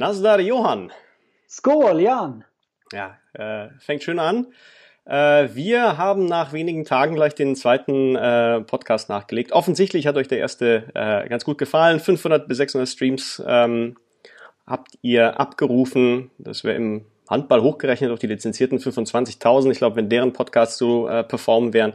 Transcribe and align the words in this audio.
Nasdar 0.00 0.40
Johann. 0.40 0.90
Skol, 1.46 2.00
Jan. 2.00 2.42
Ja, 2.90 3.18
äh, 3.34 3.68
fängt 3.80 4.02
schön 4.02 4.18
an. 4.18 4.46
Äh, 5.04 5.50
wir 5.52 5.98
haben 5.98 6.24
nach 6.24 6.54
wenigen 6.54 6.86
Tagen 6.86 7.14
gleich 7.16 7.34
den 7.34 7.54
zweiten 7.54 8.16
äh, 8.16 8.62
Podcast 8.62 9.10
nachgelegt. 9.10 9.52
Offensichtlich 9.52 10.06
hat 10.06 10.16
euch 10.16 10.26
der 10.26 10.38
erste 10.38 10.84
äh, 10.94 11.28
ganz 11.28 11.44
gut 11.44 11.58
gefallen. 11.58 12.00
500 12.00 12.48
bis 12.48 12.56
600 12.56 12.88
Streams 12.88 13.42
ähm, 13.46 13.98
habt 14.66 14.92
ihr 15.02 15.38
abgerufen. 15.38 16.30
Das 16.38 16.64
wäre 16.64 16.76
im 16.76 17.04
Handball 17.28 17.60
hochgerechnet 17.60 18.10
auf 18.10 18.18
die 18.18 18.26
lizenzierten 18.26 18.78
25.000. 18.78 19.70
Ich 19.70 19.76
glaube, 19.76 19.96
wenn 19.96 20.08
deren 20.08 20.32
Podcasts 20.32 20.78
so 20.78 21.08
äh, 21.08 21.24
performen 21.24 21.74
wären, 21.74 21.92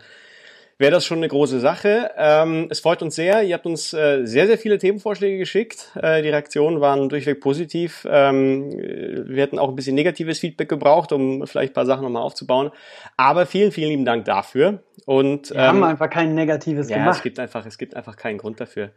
wäre 0.78 0.92
das 0.92 1.06
schon 1.06 1.20
eine 1.20 1.28
große 1.28 1.60
Sache. 1.60 2.12
Ähm, 2.18 2.68
es 2.70 2.80
freut 2.80 3.02
uns 3.02 3.16
sehr. 3.16 3.44
Ihr 3.44 3.54
habt 3.54 3.66
uns 3.66 3.94
äh, 3.94 4.26
sehr, 4.26 4.48
sehr 4.48 4.58
viele 4.58 4.78
Themenvorschläge 4.78 5.38
geschickt. 5.38 5.92
Äh, 5.96 6.22
die 6.22 6.30
Reaktionen 6.30 6.82
waren 6.82 7.08
durchweg 7.08 7.40
positiv. 7.40 8.06
Ähm, 8.10 8.72
wir 8.72 9.42
hätten 9.42 9.58
auch 9.58 9.70
ein 9.70 9.76
bisschen 9.76 9.96
negatives 9.96 10.40
Feedback 10.40 10.68
gebraucht, 10.68 11.12
um 11.12 11.48
vielleicht 11.48 11.72
ein 11.72 11.76
paar 11.76 11.86
Sachen 11.86 12.04
nochmal 12.04 12.24
aufzubauen. 12.24 12.72
Aber 13.16 13.46
vielen, 13.46 13.72
vielen 13.72 13.90
lieben 13.90 14.06
Dank 14.06 14.26
dafür. 14.26 14.84
Und, 15.06 15.52
wir 15.52 15.58
ähm, 15.58 15.68
haben 15.68 15.84
einfach 15.84 16.10
kein 16.10 16.36
negatives 16.36 16.90
ja, 16.90 16.98
gemacht. 16.98 17.18
Es 17.18 17.24
gibt 17.24 17.40
einfach, 17.40 17.66
es 17.66 17.78
gibt 17.78 17.96
einfach 17.96 18.18
keinen 18.18 18.38
Grund 18.38 18.60
dafür. 18.60 18.92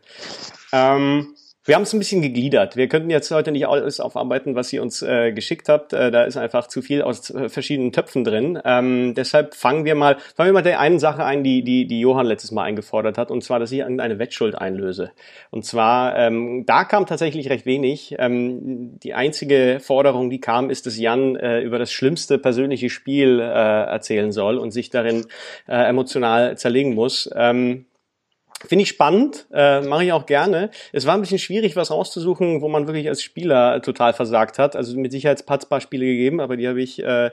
Ähm, 0.73 1.35
wir 1.69 1.75
haben 1.75 1.83
es 1.83 1.93
ein 1.93 1.99
bisschen 1.99 2.23
gegliedert. 2.23 2.77
Wir 2.77 2.89
könnten 2.89 3.11
jetzt 3.11 3.31
heute 3.31 3.53
nicht 3.53 3.69
alles 3.69 4.01
aufarbeiten, 4.01 4.55
was 4.55 4.73
ihr 4.73 4.81
uns 4.81 5.03
äh, 5.03 5.33
geschickt 5.33 5.69
habt. 5.69 5.93
Äh, 5.93 6.11
da 6.11 6.25
ist 6.25 6.39
einfach 6.39 6.67
zu 6.67 6.81
viel 6.81 7.03
aus 7.03 7.29
äh, 7.29 7.51
verschiedenen 7.51 7.93
Töpfen 7.93 8.25
drin. 8.25 8.59
Ähm, 8.65 9.13
deshalb 9.15 9.55
fangen 9.55 9.85
wir 9.85 9.95
mal, 9.95 10.17
fangen 10.35 10.49
wir 10.49 10.55
mal 10.55 10.63
der 10.63 10.81
einen 10.81 10.99
Sache 10.99 11.27
ein, 11.27 11.45
die, 11.45 11.63
die, 11.63 11.87
die 11.87 12.01
Johann 12.01 12.25
letztes 12.25 12.53
Mal 12.53 12.63
eingefordert 12.63 13.19
hat, 13.19 13.31
und 13.31 13.45
zwar, 13.45 13.59
dass 13.59 13.71
ich 13.71 13.81
irgendeine 13.81 14.19
Wettschuld 14.19 14.57
einlöse. 14.57 15.11
Und 15.51 15.67
zwar, 15.67 16.17
ähm, 16.17 16.65
da 16.65 16.85
kam 16.85 17.05
tatsächlich 17.05 17.51
recht 17.51 17.67
wenig. 17.67 18.15
Ähm, 18.19 18.99
die 19.01 19.13
einzige 19.13 19.79
Forderung, 19.83 20.31
die 20.31 20.41
kam, 20.41 20.71
ist, 20.71 20.87
dass 20.87 20.99
Jan 20.99 21.37
äh, 21.37 21.61
über 21.61 21.79
das 21.79 21.93
schlimmste 21.93 22.39
persönliche 22.39 22.89
Spiel 22.89 23.41
äh, 23.41 23.45
erzählen 23.45 24.33
soll 24.33 24.57
und 24.57 24.71
sich 24.71 24.89
darin 24.89 25.27
äh, 25.69 25.87
emotional 25.87 26.57
zerlegen 26.57 26.95
muss. 26.95 27.29
Ähm, 27.37 27.85
Finde 28.67 28.83
ich 28.83 28.89
spannend, 28.89 29.47
äh, 29.53 29.81
mache 29.83 30.05
ich 30.05 30.13
auch 30.13 30.27
gerne. 30.27 30.71
Es 30.93 31.07
war 31.07 31.15
ein 31.15 31.21
bisschen 31.21 31.39
schwierig, 31.39 31.77
was 31.77 31.93
rauszusuchen, 31.93 32.61
wo 32.61 32.69
man 32.69 32.89
wirklich 32.89 33.09
als 33.09 33.23
Spieler 33.23 33.81
total 33.83 34.13
versagt 34.13 34.59
hat. 34.59 34.75
Also 34.75 34.99
mit 34.99 35.13
Sicherheit 35.13 35.45
ein 35.49 35.69
paar 35.69 35.81
Spiele 35.81 36.07
gegeben, 36.07 36.41
aber 36.41 36.57
die 36.57 36.67
habe 36.67 36.83
ich 36.83 37.03
äh, 37.03 37.31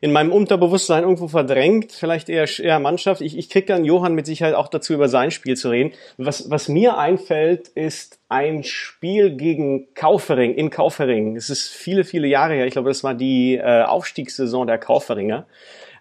in 0.00 0.12
meinem 0.12 0.32
Unterbewusstsein 0.32 1.02
irgendwo 1.02 1.28
verdrängt. 1.28 1.92
Vielleicht 1.92 2.28
eher, 2.28 2.48
eher 2.58 2.78
Mannschaft. 2.78 3.20
Ich, 3.20 3.36
ich 3.36 3.50
kriege 3.50 3.66
dann 3.66 3.84
Johann 3.84 4.14
mit 4.14 4.26
Sicherheit 4.26 4.54
auch 4.54 4.68
dazu, 4.68 4.94
über 4.94 5.08
sein 5.08 5.30
Spiel 5.30 5.56
zu 5.56 5.70
reden. 5.70 5.92
Was, 6.16 6.50
was 6.50 6.68
mir 6.68 6.98
einfällt, 6.98 7.68
ist 7.68 8.18
ein 8.28 8.62
Spiel 8.62 9.36
gegen 9.36 9.94
Kaufering, 9.94 10.54
in 10.54 10.70
Kaufering. 10.70 11.36
Es 11.36 11.50
ist 11.50 11.68
viele, 11.68 12.04
viele 12.04 12.28
Jahre 12.28 12.54
her. 12.54 12.66
Ich 12.66 12.72
glaube, 12.72 12.90
das 12.90 13.02
war 13.04 13.14
die 13.14 13.56
äh, 13.56 13.82
Aufstiegssaison 13.82 14.66
der 14.66 14.78
Kauferinger. 14.78 15.46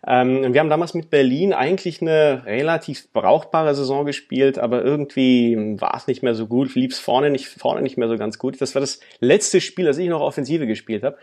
Ähm, 0.07 0.53
wir 0.53 0.61
haben 0.61 0.69
damals 0.69 0.93
mit 0.93 1.09
Berlin 1.09 1.51
eigentlich 1.51 2.01
eine 2.01 2.43
relativ 2.45 3.11
brauchbare 3.11 3.75
Saison 3.75 4.05
gespielt, 4.05 4.57
aber 4.57 4.83
irgendwie 4.83 5.57
war 5.79 5.95
es 5.97 6.07
nicht 6.07 6.23
mehr 6.23 6.33
so 6.33 6.47
gut, 6.47 6.73
lief 6.75 6.93
es 6.93 6.99
vorne 6.99 7.29
nicht, 7.29 7.47
vorne 7.47 7.81
nicht 7.81 7.97
mehr 7.97 8.07
so 8.07 8.17
ganz 8.17 8.39
gut. 8.39 8.61
Das 8.61 8.73
war 8.73 8.79
das 8.79 9.01
letzte 9.19 9.59
Spiel, 9.59 9.85
das 9.85 9.97
ich 9.97 10.07
noch 10.07 10.21
Offensive 10.21 10.65
gespielt 10.65 11.03
habe. 11.03 11.17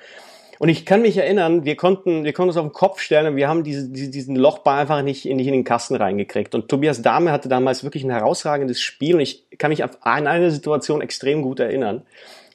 Und 0.59 0.69
ich 0.69 0.87
kann 0.87 1.03
mich 1.03 1.17
erinnern, 1.17 1.65
wir 1.65 1.77
konnten, 1.77 2.25
wir 2.25 2.33
konnten 2.33 2.51
uns 2.51 2.59
auf 2.59 2.67
den 2.67 2.73
Kopf 2.73 3.01
stellen 3.01 3.27
und 3.27 3.37
wir 3.37 3.49
haben 3.49 3.65
diese, 3.65 3.89
diesen 3.89 4.37
Lochball 4.37 4.79
einfach 4.79 5.03
nicht 5.03 5.27
in, 5.27 5.39
nicht 5.39 5.49
in 5.49 5.53
den 5.55 5.65
Kasten 5.65 5.97
reingekriegt. 5.97 6.55
Und 6.55 6.69
Tobias 6.69 7.03
Dahme 7.03 7.33
hatte 7.33 7.49
damals 7.49 7.83
wirklich 7.83 8.05
ein 8.05 8.11
herausragendes 8.11 8.81
Spiel 8.81 9.15
und 9.15 9.21
ich 9.21 9.47
kann 9.59 9.71
mich 9.71 9.83
an 9.83 10.27
eine 10.27 10.51
Situation 10.51 11.01
extrem 11.01 11.43
gut 11.43 11.59
erinnern 11.59 12.03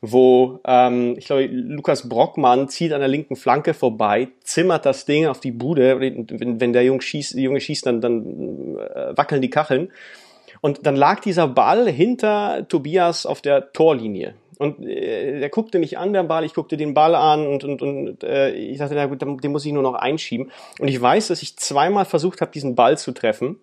wo 0.01 0.59
ähm, 0.65 1.15
ich 1.17 1.25
glaube, 1.25 1.45
Lukas 1.47 2.07
Brockmann 2.07 2.69
zieht 2.69 2.93
an 2.93 2.99
der 2.99 3.09
linken 3.09 3.35
Flanke 3.35 3.73
vorbei, 3.73 4.29
zimmert 4.43 4.85
das 4.85 5.05
Ding 5.05 5.27
auf 5.27 5.39
die 5.39 5.51
Bude. 5.51 5.99
Wenn, 5.99 6.59
wenn 6.59 6.73
der 6.73 6.83
Junge 6.83 7.01
schießt, 7.01 7.35
die 7.35 7.43
Junge 7.43 7.61
schießt, 7.61 7.85
dann, 7.85 8.01
dann 8.01 8.77
äh, 8.77 9.17
wackeln 9.17 9.41
die 9.41 9.49
Kacheln. 9.49 9.91
Und 10.61 10.85
dann 10.85 10.95
lag 10.95 11.21
dieser 11.21 11.47
Ball 11.47 11.89
hinter 11.89 12.65
Tobias 12.67 13.25
auf 13.25 13.41
der 13.41 13.71
Torlinie. 13.71 14.35
Und 14.57 14.85
äh, 14.85 15.39
der 15.39 15.49
guckte 15.49 15.79
mich 15.79 15.97
an, 15.97 16.13
der 16.13 16.23
Ball, 16.23 16.43
ich 16.43 16.53
guckte 16.53 16.75
den 16.75 16.93
Ball 16.93 17.15
an 17.15 17.47
und, 17.47 17.63
und, 17.63 17.81
und 17.81 18.23
äh, 18.23 18.51
ich 18.51 18.77
dachte, 18.77 18.95
na 18.95 19.05
gut, 19.05 19.21
den 19.21 19.51
muss 19.51 19.65
ich 19.65 19.71
nur 19.71 19.83
noch 19.83 19.93
einschieben. 19.93 20.51
Und 20.79 20.89
ich 20.89 21.01
weiß, 21.01 21.29
dass 21.29 21.41
ich 21.41 21.57
zweimal 21.57 22.05
versucht 22.05 22.41
habe, 22.41 22.51
diesen 22.51 22.75
Ball 22.75 22.97
zu 22.97 23.13
treffen 23.13 23.57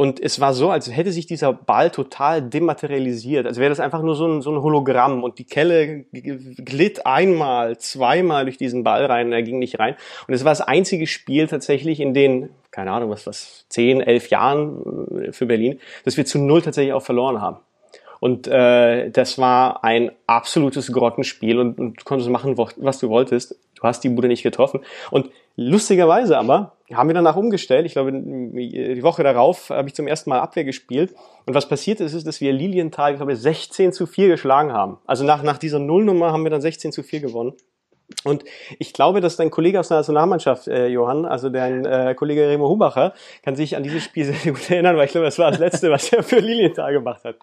und 0.00 0.18
es 0.18 0.40
war 0.40 0.54
so, 0.54 0.70
als 0.70 0.90
hätte 0.90 1.12
sich 1.12 1.26
dieser 1.26 1.52
Ball 1.52 1.90
total 1.90 2.40
dematerialisiert. 2.40 3.46
Als 3.46 3.58
wäre 3.58 3.68
das 3.68 3.80
einfach 3.80 4.00
nur 4.00 4.16
so 4.16 4.26
ein, 4.26 4.40
so 4.40 4.50
ein 4.50 4.62
Hologramm. 4.62 5.22
Und 5.22 5.38
die 5.38 5.44
Kelle 5.44 6.06
glitt 6.10 7.04
einmal, 7.04 7.76
zweimal 7.76 8.46
durch 8.46 8.56
diesen 8.56 8.82
Ball 8.82 9.04
rein 9.04 9.26
und 9.26 9.34
er 9.34 9.42
ging 9.42 9.58
nicht 9.58 9.78
rein. 9.78 9.96
Und 10.26 10.32
es 10.32 10.42
war 10.42 10.52
das 10.52 10.62
einzige 10.62 11.06
Spiel 11.06 11.48
tatsächlich 11.48 12.00
in 12.00 12.14
den, 12.14 12.48
keine 12.70 12.92
Ahnung, 12.92 13.10
was, 13.10 13.26
was, 13.26 13.66
zehn, 13.68 14.00
elf 14.00 14.30
Jahren 14.30 15.18
äh, 15.20 15.32
für 15.32 15.44
Berlin, 15.44 15.78
dass 16.06 16.16
wir 16.16 16.24
zu 16.24 16.38
null 16.38 16.62
tatsächlich 16.62 16.94
auch 16.94 17.02
verloren 17.02 17.42
haben. 17.42 17.58
Und 18.20 18.46
äh, 18.46 19.10
das 19.10 19.38
war 19.38 19.82
ein 19.82 20.12
absolutes 20.26 20.92
Grottenspiel 20.92 21.58
und, 21.58 21.78
und 21.78 22.00
du 22.00 22.04
konntest 22.04 22.30
machen, 22.30 22.56
was 22.56 22.98
du 22.98 23.08
wolltest. 23.08 23.56
Du 23.74 23.82
hast 23.82 24.04
die 24.04 24.10
Bude 24.10 24.28
nicht 24.28 24.42
getroffen. 24.42 24.80
Und 25.10 25.30
lustigerweise 25.56 26.38
aber 26.38 26.76
haben 26.92 27.08
wir 27.08 27.14
danach 27.14 27.36
umgestellt. 27.36 27.86
Ich 27.86 27.92
glaube, 27.92 28.12
die 28.12 29.02
Woche 29.02 29.22
darauf 29.22 29.70
habe 29.70 29.88
ich 29.88 29.94
zum 29.94 30.06
ersten 30.06 30.28
Mal 30.28 30.40
Abwehr 30.40 30.64
gespielt. 30.64 31.14
Und 31.46 31.54
was 31.54 31.66
passiert 31.66 32.00
ist, 32.00 32.12
ist, 32.12 32.26
dass 32.26 32.42
wir 32.42 32.52
Lilienthal, 32.52 33.12
ich 33.12 33.16
glaube, 33.16 33.34
16 33.34 33.92
zu 33.92 34.06
4 34.06 34.28
geschlagen 34.28 34.72
haben. 34.72 34.98
Also 35.06 35.24
nach, 35.24 35.42
nach 35.42 35.56
dieser 35.56 35.78
Nullnummer 35.78 36.32
haben 36.32 36.44
wir 36.44 36.50
dann 36.50 36.60
16 36.60 36.92
zu 36.92 37.02
4 37.02 37.20
gewonnen. 37.20 37.54
Und 38.24 38.44
ich 38.78 38.92
glaube, 38.92 39.20
dass 39.20 39.36
dein 39.36 39.50
Kollege 39.50 39.80
aus 39.80 39.88
der 39.88 39.98
Nationalmannschaft, 39.98 40.68
äh, 40.68 40.88
Johann, 40.88 41.24
also 41.24 41.48
dein 41.48 41.84
äh, 41.84 42.14
Kollege 42.14 42.48
Remo 42.48 42.68
Hubacher, 42.68 43.14
kann 43.42 43.56
sich 43.56 43.76
an 43.76 43.82
dieses 43.82 44.04
Spiel 44.04 44.24
sehr 44.32 44.52
gut 44.52 44.70
erinnern, 44.70 44.96
weil 44.96 45.06
ich 45.06 45.12
glaube, 45.12 45.24
das 45.24 45.38
war 45.38 45.50
das 45.50 45.60
Letzte, 45.60 45.90
was 45.90 46.12
er 46.12 46.22
für 46.22 46.40
Lilienthal 46.40 46.92
gemacht 46.92 47.24
hat. 47.24 47.36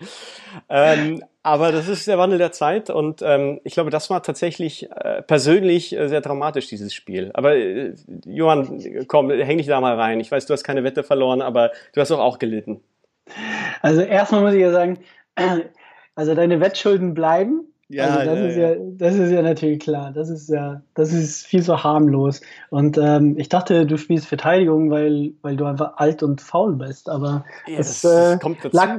Ähm, 0.70 1.24
aber 1.44 1.72
das 1.72 1.88
ist 1.88 2.08
der 2.08 2.18
Wandel 2.18 2.38
der 2.38 2.52
Zeit 2.52 2.90
und 2.90 3.22
ähm, 3.22 3.62
ich 3.64 3.74
glaube, 3.74 3.90
das 3.90 4.10
war 4.10 4.22
tatsächlich 4.22 4.92
äh, 4.92 5.22
persönlich 5.22 5.96
äh, 5.96 6.10
sehr 6.10 6.22
dramatisch, 6.22 6.68
dieses 6.68 6.94
Spiel. 6.94 7.32
Aber 7.34 7.56
äh, 7.56 7.96
Johann, 8.26 9.06
komm, 9.08 9.32
häng 9.32 9.58
dich 9.58 9.68
da 9.68 9.80
mal 9.80 9.96
rein. 9.96 10.20
Ich 10.20 10.32
weiß, 10.32 10.46
du 10.46 10.54
hast 10.54 10.64
keine 10.64 10.84
Wette 10.84 11.04
verloren, 11.04 11.42
aber 11.42 11.72
du 11.94 12.02
hast 12.02 12.12
doch 12.12 12.20
auch 12.20 12.38
gelitten. 12.38 12.82
Also 13.82 14.02
erstmal 14.02 14.42
muss 14.42 14.54
ich 14.54 14.62
ja 14.62 14.72
sagen, 14.72 15.00
also 16.16 16.36
deine 16.36 16.60
Wettschulden 16.60 17.14
bleiben. 17.14 17.74
Ja, 17.90 18.18
also 18.18 18.32
das 18.32 18.40
ja, 18.40 18.46
ist 18.48 18.58
ja, 18.58 18.70
ja, 18.70 18.76
das 18.98 19.16
ist 19.16 19.32
ja 19.32 19.42
natürlich 19.42 19.80
klar. 19.80 20.12
Das 20.12 20.30
ist 20.30 20.50
ja, 20.50 20.82
das 20.94 21.14
ist 21.14 21.46
viel 21.46 21.62
so 21.62 21.84
harmlos. 21.84 22.42
Und 22.70 22.98
ähm, 22.98 23.38
ich 23.38 23.48
dachte, 23.48 23.86
du 23.86 23.98
spielst 23.98 24.28
Verteidigung, 24.28 24.92
weil, 24.92 25.34
weil 25.42 25.56
du 25.56 25.66
einfach 25.66 25.94
alt 25.96 26.22
und 26.22 26.42
faul 26.42 26.76
bist. 26.76 27.08
Aber 27.08 27.46
ja, 27.66 27.80
es 27.80 28.04
äh, 28.04 28.38
kommt 28.42 28.64
dazu. 28.64 28.76
Lag, 28.76 28.98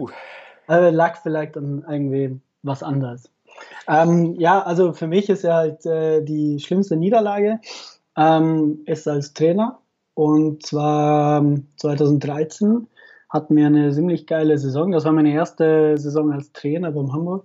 äh, 0.69 0.91
lag 0.91 1.21
vielleicht 1.23 1.57
an 1.59 1.85
irgendwie 1.87 2.41
was 2.63 2.83
anderes. 2.83 3.31
Ähm, 3.87 4.37
ja, 4.39 4.63
also 4.63 4.93
für 4.93 5.07
mich 5.07 5.29
ist 5.29 5.43
ja 5.43 5.57
halt 5.57 5.85
äh, 5.85 6.23
die 6.23 6.59
schlimmste 6.59 6.97
Niederlage 6.97 7.61
ähm, 8.17 8.81
ist 8.87 9.07
als 9.07 9.35
Trainer. 9.35 9.81
Und 10.15 10.65
zwar 10.65 11.45
2013 11.77 12.69
ähm, 12.69 12.87
hatten 13.29 13.55
wir 13.55 13.67
eine 13.67 13.93
ziemlich 13.93 14.27
geile 14.27 14.57
Saison. 14.59 14.91
Das 14.93 15.05
war 15.05 15.13
meine 15.13 15.33
erste 15.33 15.97
Saison 15.99 16.33
als 16.33 16.53
Trainer 16.53 16.91
beim 16.91 17.13
Hamburg. 17.13 17.45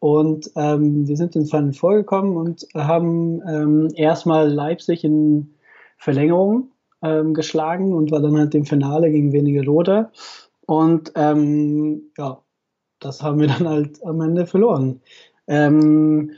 Und 0.00 0.50
ähm, 0.56 1.08
wir 1.08 1.16
sind 1.16 1.34
ins 1.34 1.50
Final 1.50 1.72
vorgekommen 1.72 2.36
und 2.36 2.66
haben 2.74 3.42
ähm, 3.48 3.88
erstmal 3.94 4.48
Leipzig 4.48 5.02
in 5.04 5.54
Verlängerung 5.96 6.70
ähm, 7.02 7.34
geschlagen 7.34 7.92
und 7.92 8.10
war 8.10 8.20
dann 8.20 8.38
halt 8.38 8.54
im 8.54 8.64
Finale 8.64 9.10
gegen 9.10 9.32
wenige 9.32 9.64
Rote. 9.64 10.10
Und 10.66 11.12
ähm, 11.16 12.10
ja, 12.16 12.42
das 13.00 13.22
haben 13.22 13.40
wir 13.40 13.48
dann 13.48 13.68
halt 13.68 14.04
am 14.04 14.20
Ende 14.20 14.46
verloren. 14.46 15.00
Ähm, 15.46 16.32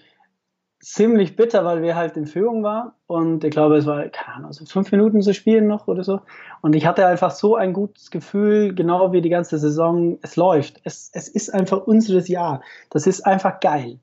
ziemlich 0.81 1.37
bitter, 1.37 1.65
weil 1.65 1.83
wir 1.83 1.95
halt 1.95 2.17
in 2.17 2.27
Führung 2.27 2.63
waren 2.63 2.93
und 3.07 3.45
ich 3.45 3.51
glaube, 3.51 3.77
es 3.77 3.87
war, 3.87 4.09
keine 4.09 4.37
Ahnung, 4.37 4.53
so 4.53 4.65
fünf 4.65 4.91
Minuten 4.91 5.21
zu 5.21 5.35
spielen 5.35 5.67
noch 5.67 5.87
oder 5.89 6.03
so. 6.03 6.21
Und 6.63 6.75
ich 6.75 6.87
hatte 6.87 7.07
einfach 7.07 7.31
so 7.31 7.55
ein 7.55 7.75
gutes 7.75 8.11
Gefühl, 8.11 8.75
genau 8.75 9.13
wie 9.13 9.21
die 9.21 9.29
ganze 9.29 9.59
Saison, 9.59 10.19
es 10.23 10.37
läuft. 10.37 10.81
Es, 10.85 11.11
es 11.13 11.29
ist 11.29 11.53
einfach 11.53 11.87
unseres 11.87 12.29
Jahr. 12.29 12.63
Das 12.89 13.07
ist 13.07 13.27
einfach 13.27 13.61
geil. 13.61 13.99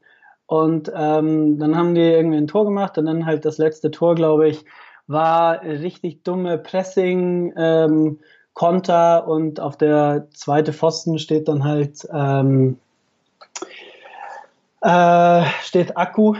Und 0.45 0.91
ähm, 0.95 1.57
dann 1.59 1.75
haben 1.75 1.95
die 1.95 2.01
irgendwie 2.01 2.37
ein 2.37 2.47
Tor 2.47 2.65
gemacht 2.65 2.97
und 2.97 3.07
dann 3.07 3.25
halt 3.25 3.43
das 3.43 3.57
letzte 3.57 3.89
Tor, 3.91 4.15
glaube 4.15 4.47
ich, 4.47 4.63
war 5.07 5.61
richtig 5.63 6.23
dumme 6.23 6.57
Pressing, 6.57 7.53
ähm, 7.57 8.19
Konter 8.53 9.27
und 9.27 9.59
auf 9.59 9.77
der 9.77 10.27
zweite 10.33 10.73
Pfosten 10.73 11.19
steht 11.19 11.47
dann 11.47 11.63
halt 11.63 12.07
ähm, 12.11 12.79
äh, 14.81 15.43
steht 15.61 15.95
Akku 15.97 16.35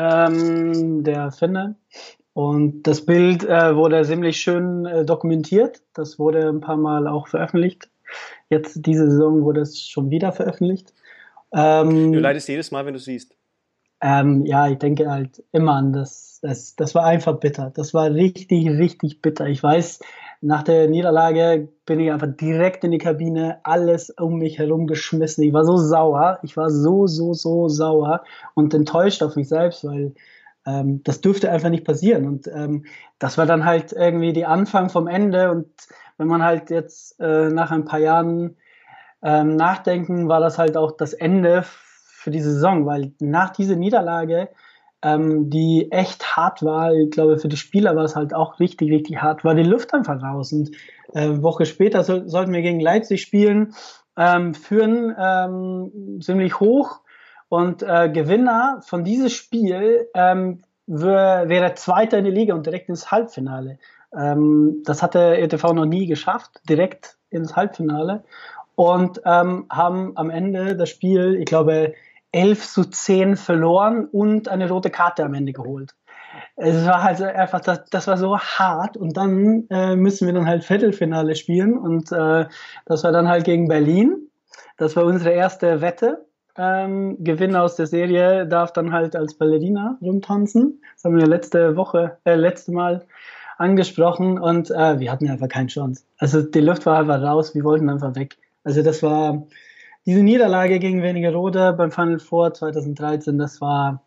ähm, 0.00 1.04
der 1.04 1.30
Finne. 1.30 1.76
Und 2.32 2.84
das 2.84 3.04
Bild 3.04 3.44
äh, 3.44 3.76
wurde 3.76 4.02
ziemlich 4.04 4.40
schön 4.40 4.86
äh, 4.86 5.04
dokumentiert. 5.04 5.82
Das 5.94 6.18
wurde 6.18 6.48
ein 6.48 6.60
paar 6.60 6.76
Mal 6.76 7.06
auch 7.06 7.28
veröffentlicht. 7.28 7.90
Jetzt 8.48 8.86
diese 8.86 9.10
Saison 9.10 9.42
wurde 9.42 9.60
es 9.60 9.80
schon 9.80 10.10
wieder 10.10 10.32
veröffentlicht. 10.32 10.94
Ähm, 11.52 12.12
du 12.12 12.18
leidest 12.18 12.48
jedes 12.48 12.70
Mal, 12.70 12.86
wenn 12.86 12.94
du 12.94 13.00
siehst. 13.00 13.36
Ähm, 14.00 14.46
ja, 14.46 14.68
ich 14.68 14.78
denke 14.78 15.10
halt 15.10 15.42
immer 15.52 15.74
an 15.74 15.92
das, 15.92 16.38
das. 16.40 16.76
Das 16.76 16.94
war 16.94 17.04
einfach 17.04 17.38
bitter. 17.38 17.70
Das 17.74 17.92
war 17.92 18.10
richtig, 18.10 18.68
richtig 18.68 19.20
bitter. 19.20 19.46
Ich 19.46 19.62
weiß, 19.62 20.00
nach 20.42 20.62
der 20.62 20.88
Niederlage 20.88 21.68
bin 21.84 22.00
ich 22.00 22.10
einfach 22.10 22.28
direkt 22.28 22.82
in 22.84 22.92
die 22.92 22.98
Kabine, 22.98 23.58
alles 23.62 24.10
um 24.10 24.38
mich 24.38 24.58
herum 24.58 24.86
geschmissen. 24.86 25.44
Ich 25.44 25.52
war 25.52 25.64
so 25.64 25.76
sauer. 25.76 26.38
Ich 26.42 26.56
war 26.56 26.70
so, 26.70 27.06
so, 27.06 27.34
so 27.34 27.68
sauer 27.68 28.22
und 28.54 28.72
enttäuscht 28.72 29.22
auf 29.22 29.36
mich 29.36 29.48
selbst, 29.48 29.84
weil 29.84 30.14
ähm, 30.66 31.02
das 31.04 31.20
dürfte 31.20 31.50
einfach 31.50 31.68
nicht 31.68 31.84
passieren. 31.84 32.26
Und 32.26 32.46
ähm, 32.48 32.86
das 33.18 33.36
war 33.36 33.46
dann 33.46 33.64
halt 33.64 33.92
irgendwie 33.92 34.32
die 34.32 34.46
Anfang 34.46 34.88
vom 34.88 35.08
Ende. 35.08 35.50
Und 35.50 35.66
wenn 36.16 36.28
man 36.28 36.42
halt 36.42 36.70
jetzt 36.70 37.20
äh, 37.20 37.50
nach 37.50 37.70
ein 37.70 37.84
paar 37.84 38.00
Jahren 38.00 38.56
ähm, 39.22 39.56
nachdenken, 39.56 40.28
war 40.28 40.40
das 40.40 40.56
halt 40.56 40.76
auch 40.76 40.92
das 40.92 41.12
Ende 41.12 41.64
für 41.64 42.30
die 42.30 42.40
Saison, 42.40 42.86
weil 42.86 43.12
nach 43.20 43.50
dieser 43.50 43.76
Niederlage, 43.76 44.48
ähm, 45.02 45.50
die 45.50 45.90
echt 45.90 46.36
hart 46.36 46.62
war, 46.62 46.92
ich 46.92 47.10
glaube, 47.10 47.38
für 47.38 47.48
die 47.48 47.56
Spieler 47.56 47.96
war 47.96 48.04
es 48.04 48.16
halt 48.16 48.34
auch 48.34 48.60
richtig, 48.60 48.90
richtig 48.90 49.22
hart, 49.22 49.44
war 49.44 49.54
die 49.54 49.62
Luft 49.62 49.94
einfach 49.94 50.22
raus. 50.22 50.52
Und 50.52 50.72
äh, 51.14 51.42
Woche 51.42 51.66
später 51.66 52.04
so, 52.04 52.26
sollten 52.28 52.52
wir 52.52 52.62
gegen 52.62 52.80
Leipzig 52.80 53.22
spielen, 53.22 53.74
ähm, 54.16 54.54
führen 54.54 55.14
ähm, 55.18 56.20
ziemlich 56.20 56.60
hoch 56.60 57.00
und 57.48 57.82
äh, 57.82 58.10
Gewinner 58.10 58.80
von 58.84 59.04
diesem 59.04 59.30
Spiel 59.30 60.08
ähm, 60.14 60.62
wär, 60.86 61.48
wäre 61.48 61.74
Zweiter 61.74 62.18
in 62.18 62.24
der 62.24 62.32
Liga 62.32 62.54
und 62.54 62.66
direkt 62.66 62.88
ins 62.88 63.10
Halbfinale. 63.10 63.78
Ähm, 64.14 64.82
das 64.84 65.02
hatte 65.02 65.38
ETV 65.38 65.72
noch 65.72 65.86
nie 65.86 66.06
geschafft, 66.06 66.60
direkt 66.68 67.16
ins 67.30 67.56
Halbfinale 67.56 68.24
und 68.74 69.20
ähm, 69.24 69.66
haben 69.70 70.12
am 70.16 70.30
Ende 70.30 70.76
das 70.76 70.90
Spiel, 70.90 71.36
ich 71.36 71.46
glaube, 71.46 71.94
11 72.32 72.68
zu 72.68 72.84
10 72.84 73.36
verloren 73.36 74.06
und 74.06 74.48
eine 74.48 74.68
rote 74.68 74.90
Karte 74.90 75.24
am 75.24 75.34
Ende 75.34 75.52
geholt. 75.52 75.94
Es 76.56 76.86
war 76.86 77.02
halt 77.02 77.20
einfach, 77.22 77.60
das, 77.60 77.84
das 77.90 78.06
war 78.06 78.16
so 78.16 78.38
hart 78.38 78.96
und 78.96 79.16
dann 79.16 79.66
äh, 79.70 79.96
müssen 79.96 80.26
wir 80.26 80.34
dann 80.34 80.46
halt 80.46 80.64
Viertelfinale 80.64 81.34
spielen 81.34 81.76
und 81.76 82.12
äh, 82.12 82.46
das 82.86 83.02
war 83.02 83.12
dann 83.12 83.28
halt 83.28 83.44
gegen 83.44 83.68
Berlin. 83.68 84.28
Das 84.76 84.96
war 84.96 85.04
unsere 85.04 85.30
erste 85.30 85.80
Wette. 85.80 86.26
Ähm, 86.56 87.16
Gewinner 87.20 87.62
aus 87.62 87.76
der 87.76 87.86
Serie 87.86 88.46
darf 88.46 88.72
dann 88.72 88.92
halt 88.92 89.16
als 89.16 89.34
Ballerina 89.34 89.98
rumtanzen. 90.02 90.82
Das 90.94 91.04
haben 91.04 91.16
wir 91.16 91.26
letzte 91.26 91.76
Woche, 91.76 92.18
äh, 92.24 92.34
letzte 92.34 92.72
Mal 92.72 93.06
angesprochen 93.58 94.38
und 94.38 94.70
äh, 94.70 94.98
wir 94.98 95.12
hatten 95.12 95.28
einfach 95.28 95.48
keine 95.48 95.68
Chance. 95.68 96.04
Also 96.18 96.42
die 96.42 96.60
Luft 96.60 96.86
war 96.86 96.98
einfach 96.98 97.20
raus, 97.20 97.54
wir 97.54 97.64
wollten 97.64 97.90
einfach 97.90 98.14
weg. 98.14 98.36
Also 98.64 98.82
das 98.82 99.02
war 99.02 99.46
diese 100.06 100.22
Niederlage 100.22 100.78
gegen 100.78 101.02
Wernigerode 101.02 101.74
beim 101.76 101.92
Final 101.92 102.18
Four 102.18 102.54
2013, 102.54 103.38
das 103.38 103.60
war, 103.60 104.02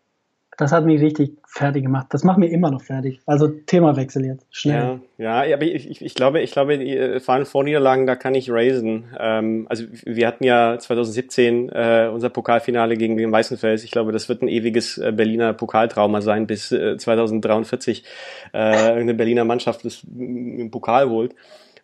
das 0.58 0.72
hat 0.72 0.84
mich 0.84 1.00
richtig 1.00 1.36
fertig 1.46 1.84
gemacht. 1.84 2.08
Das 2.10 2.24
macht 2.24 2.38
mir 2.38 2.48
immer 2.48 2.70
noch 2.70 2.82
fertig. 2.82 3.20
Also 3.26 3.48
Themawechsel 3.48 4.24
jetzt, 4.24 4.46
schnell. 4.50 5.00
Ja, 5.18 5.44
ja 5.44 5.54
aber 5.54 5.62
ich, 5.62 5.88
ich, 5.88 6.02
ich 6.02 6.14
glaube, 6.14 6.40
ich 6.40 6.50
glaube, 6.50 6.78
die 6.78 6.96
äh, 6.96 7.20
Final 7.20 7.44
Four 7.44 7.64
Niederlagen, 7.64 8.06
da 8.06 8.16
kann 8.16 8.34
ich 8.34 8.50
raisen. 8.50 9.04
Ähm, 9.18 9.66
also 9.68 9.84
wir 10.04 10.26
hatten 10.26 10.44
ja 10.44 10.78
2017 10.78 11.68
äh, 11.68 12.10
unser 12.12 12.28
Pokalfinale 12.28 12.96
gegen 12.96 13.16
den 13.16 13.30
Weißenfels. 13.30 13.84
Ich 13.84 13.92
glaube, 13.92 14.12
das 14.12 14.28
wird 14.28 14.42
ein 14.42 14.48
ewiges 14.48 14.98
äh, 14.98 15.12
Berliner 15.12 15.52
Pokaltrauma 15.52 16.22
sein, 16.22 16.46
bis 16.46 16.72
äh, 16.72 16.96
2043 16.96 18.04
äh, 18.52 18.58
eine 18.58 19.14
Berliner 19.14 19.44
Mannschaft 19.44 19.84
das 19.84 20.02
im 20.04 20.70
Pokal 20.70 21.08
holt 21.08 21.34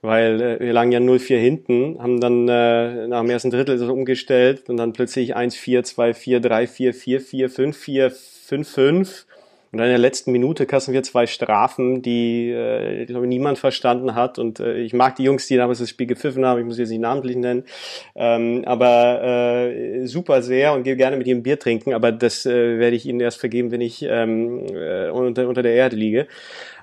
weil 0.02 0.40
äh, 0.40 0.60
wir 0.60 0.72
lagen 0.72 0.92
ja 0.92 0.98
0-4 0.98 1.36
hinten, 1.36 1.98
haben 2.00 2.20
dann 2.20 2.48
äh, 2.48 3.06
nach 3.08 3.20
dem 3.20 3.30
ersten 3.30 3.50
Drittel 3.50 3.78
so 3.78 3.92
umgestellt 3.92 4.68
und 4.68 4.76
dann 4.76 4.92
plötzlich 4.92 5.36
1-4, 5.36 5.82
2-4, 5.94 6.40
3-4, 6.40 6.92
4-4, 6.92 7.48
5-4, 7.48 8.12
5-5 8.48 9.24
und 9.72 9.78
dann 9.78 9.86
in 9.86 9.92
der 9.92 9.98
letzten 9.98 10.32
Minute 10.32 10.66
kassen 10.66 10.92
wir 10.92 11.04
zwei 11.04 11.28
Strafen, 11.28 12.02
die, 12.02 12.50
äh, 12.50 13.06
glaube 13.06 13.28
niemand 13.28 13.56
verstanden 13.56 14.16
hat. 14.16 14.36
Und 14.40 14.58
äh, 14.58 14.78
ich 14.78 14.92
mag 14.94 15.14
die 15.14 15.22
Jungs, 15.22 15.46
die 15.46 15.56
damals 15.56 15.78
das 15.78 15.88
Spiel 15.88 16.08
gepfiffen 16.08 16.44
haben. 16.44 16.58
Ich 16.58 16.66
muss 16.66 16.78
jetzt 16.78 16.88
nicht 16.88 17.00
namentlich 17.00 17.36
nennen. 17.36 17.62
Ähm, 18.16 18.64
aber 18.66 19.22
äh, 19.22 20.06
super 20.06 20.42
sehr 20.42 20.72
und 20.72 20.82
gehe 20.82 20.96
gerne 20.96 21.16
mit 21.16 21.28
ihm 21.28 21.44
Bier 21.44 21.56
trinken. 21.56 21.94
Aber 21.94 22.10
das 22.10 22.46
äh, 22.46 22.80
werde 22.80 22.96
ich 22.96 23.06
ihnen 23.06 23.20
erst 23.20 23.38
vergeben, 23.38 23.70
wenn 23.70 23.80
ich 23.80 24.02
ähm, 24.02 24.66
äh, 24.74 25.08
unter, 25.10 25.46
unter 25.46 25.62
der 25.62 25.74
Erde 25.74 25.94
liege. 25.94 26.26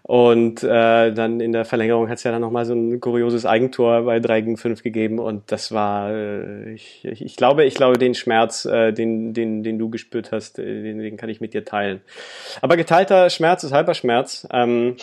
Und 0.07 0.63
äh, 0.63 1.11
dann 1.11 1.41
in 1.41 1.51
der 1.51 1.65
Verlängerung 1.65 2.07
hat 2.07 2.19
es 2.19 2.23
ja 2.23 2.31
dann 2.31 2.39
nochmal 2.39 2.63
so 2.63 2.73
ein 2.73 3.01
kurioses 3.01 3.45
Eigentor 3.45 4.03
bei 4.03 4.21
3 4.21 4.39
gegen 4.39 4.55
5 4.55 4.81
gegeben. 4.81 5.19
Und 5.19 5.51
das 5.51 5.73
war, 5.73 6.11
äh, 6.11 6.71
ich, 6.71 7.03
ich 7.03 7.35
glaube, 7.35 7.65
ich 7.65 7.75
glaube, 7.75 7.97
den 7.97 8.15
Schmerz, 8.15 8.63
äh, 8.63 8.93
den, 8.93 9.33
den, 9.33 9.63
den 9.63 9.77
du 9.77 9.89
gespürt 9.89 10.31
hast, 10.31 10.59
äh, 10.59 10.81
den, 10.81 10.99
den 10.99 11.17
kann 11.17 11.27
ich 11.27 11.41
mit 11.41 11.53
dir 11.53 11.65
teilen. 11.65 11.99
Aber 12.61 12.77
geteilter 12.77 13.29
Schmerz 13.29 13.65
ist 13.65 13.73
halber 13.73 13.95
Schmerz. 13.95 14.47
Ähm, 14.49 14.95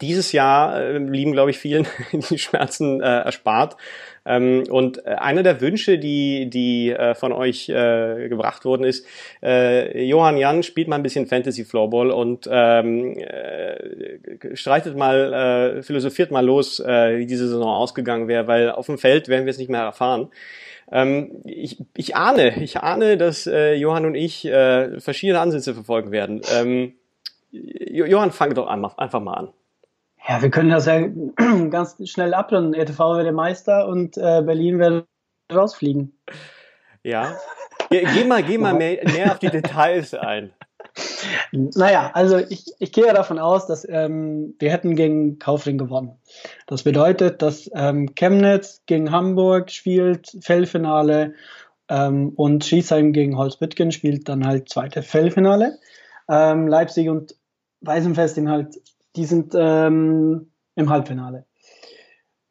dieses 0.00 0.32
Jahr 0.32 0.80
äh, 0.80 0.96
lieben, 0.96 1.32
glaube 1.32 1.50
ich, 1.50 1.58
vielen 1.58 1.86
die 2.12 2.38
Schmerzen 2.38 3.02
äh, 3.02 3.04
erspart. 3.04 3.76
Ähm, 4.28 4.64
und 4.68 5.04
äh, 5.06 5.12
einer 5.12 5.42
der 5.42 5.60
Wünsche, 5.62 5.98
die, 5.98 6.50
die 6.50 6.90
äh, 6.90 7.14
von 7.14 7.32
euch 7.32 7.70
äh, 7.70 8.28
gebracht 8.28 8.66
worden 8.66 8.84
ist, 8.84 9.06
äh, 9.42 10.04
Johann 10.04 10.36
Jan 10.36 10.62
spielt 10.62 10.86
mal 10.86 10.96
ein 10.96 11.02
bisschen 11.02 11.26
Fantasy 11.26 11.64
Floorball 11.64 12.10
und 12.10 12.46
ähm, 12.50 13.16
äh, 13.16 14.54
streitet 14.54 14.96
mal, 14.96 15.78
äh, 15.78 15.82
philosophiert 15.82 16.30
mal 16.30 16.44
los, 16.44 16.78
äh, 16.78 17.18
wie 17.18 17.26
diese 17.26 17.48
Saison 17.48 17.70
ausgegangen 17.70 18.28
wäre, 18.28 18.46
weil 18.46 18.70
auf 18.70 18.86
dem 18.86 18.98
Feld 18.98 19.28
werden 19.28 19.46
wir 19.46 19.50
es 19.50 19.58
nicht 19.58 19.70
mehr 19.70 19.80
erfahren. 19.80 20.28
Ähm, 20.92 21.42
ich, 21.44 21.78
ich 21.96 22.14
ahne, 22.14 22.62
ich 22.62 22.78
ahne, 22.78 23.16
dass 23.16 23.46
äh, 23.46 23.74
Johann 23.74 24.04
und 24.04 24.14
ich 24.14 24.44
äh, 24.44 25.00
verschiedene 25.00 25.40
Ansätze 25.40 25.72
verfolgen 25.72 26.10
werden. 26.10 26.42
Ähm, 26.54 26.94
Johann, 27.50 28.30
fang 28.30 28.52
doch 28.52 28.66
einfach 28.66 29.20
mal 29.20 29.34
an. 29.34 29.48
Ja, 30.28 30.42
wir 30.42 30.50
können 30.50 30.68
das 30.68 30.84
ja 30.84 31.00
ganz 31.70 31.96
schnell 32.08 32.34
abrunden. 32.34 32.74
ETV 32.74 33.16
wäre 33.16 33.32
Meister 33.32 33.88
und 33.88 34.18
äh, 34.18 34.42
Berlin 34.42 34.78
wird 34.78 35.06
rausfliegen. 35.50 36.18
Ja. 37.02 37.34
Geh, 37.88 38.04
geh 38.04 38.24
mal, 38.24 38.42
geh 38.42 38.58
mal 38.58 38.74
mehr, 38.74 38.98
mehr 39.10 39.32
auf 39.32 39.38
die 39.38 39.48
Details 39.48 40.14
ein. 40.14 40.52
Naja, 41.52 42.10
also 42.14 42.38
ich, 42.38 42.64
ich 42.80 42.92
gehe 42.92 43.06
ja 43.06 43.12
davon 43.12 43.38
aus, 43.38 43.66
dass 43.66 43.88
ähm, 43.88 44.56
wir 44.58 44.72
hätten 44.72 44.96
gegen 44.96 45.38
Kaufring 45.38 45.78
gewonnen. 45.78 46.18
Das 46.66 46.82
bedeutet, 46.82 47.40
dass 47.40 47.70
ähm, 47.72 48.14
Chemnitz 48.16 48.82
gegen 48.86 49.12
Hamburg 49.12 49.70
spielt, 49.70 50.36
Fellfinale 50.40 51.34
ähm, 51.88 52.30
und 52.34 52.64
Schiesheim 52.64 53.12
gegen 53.12 53.36
Holzbüttgen 53.36 53.92
spielt 53.92 54.28
dann 54.28 54.44
halt 54.44 54.68
zweite 54.70 55.02
Fellfinale. 55.02 55.78
Ähm, 56.28 56.66
Leipzig 56.66 57.08
und 57.08 57.36
Weißenfesting 57.80 58.48
halt 58.48 58.74
die 59.16 59.24
sind 59.24 59.54
ähm, 59.56 60.50
im 60.74 60.90
Halbfinale. 60.90 61.46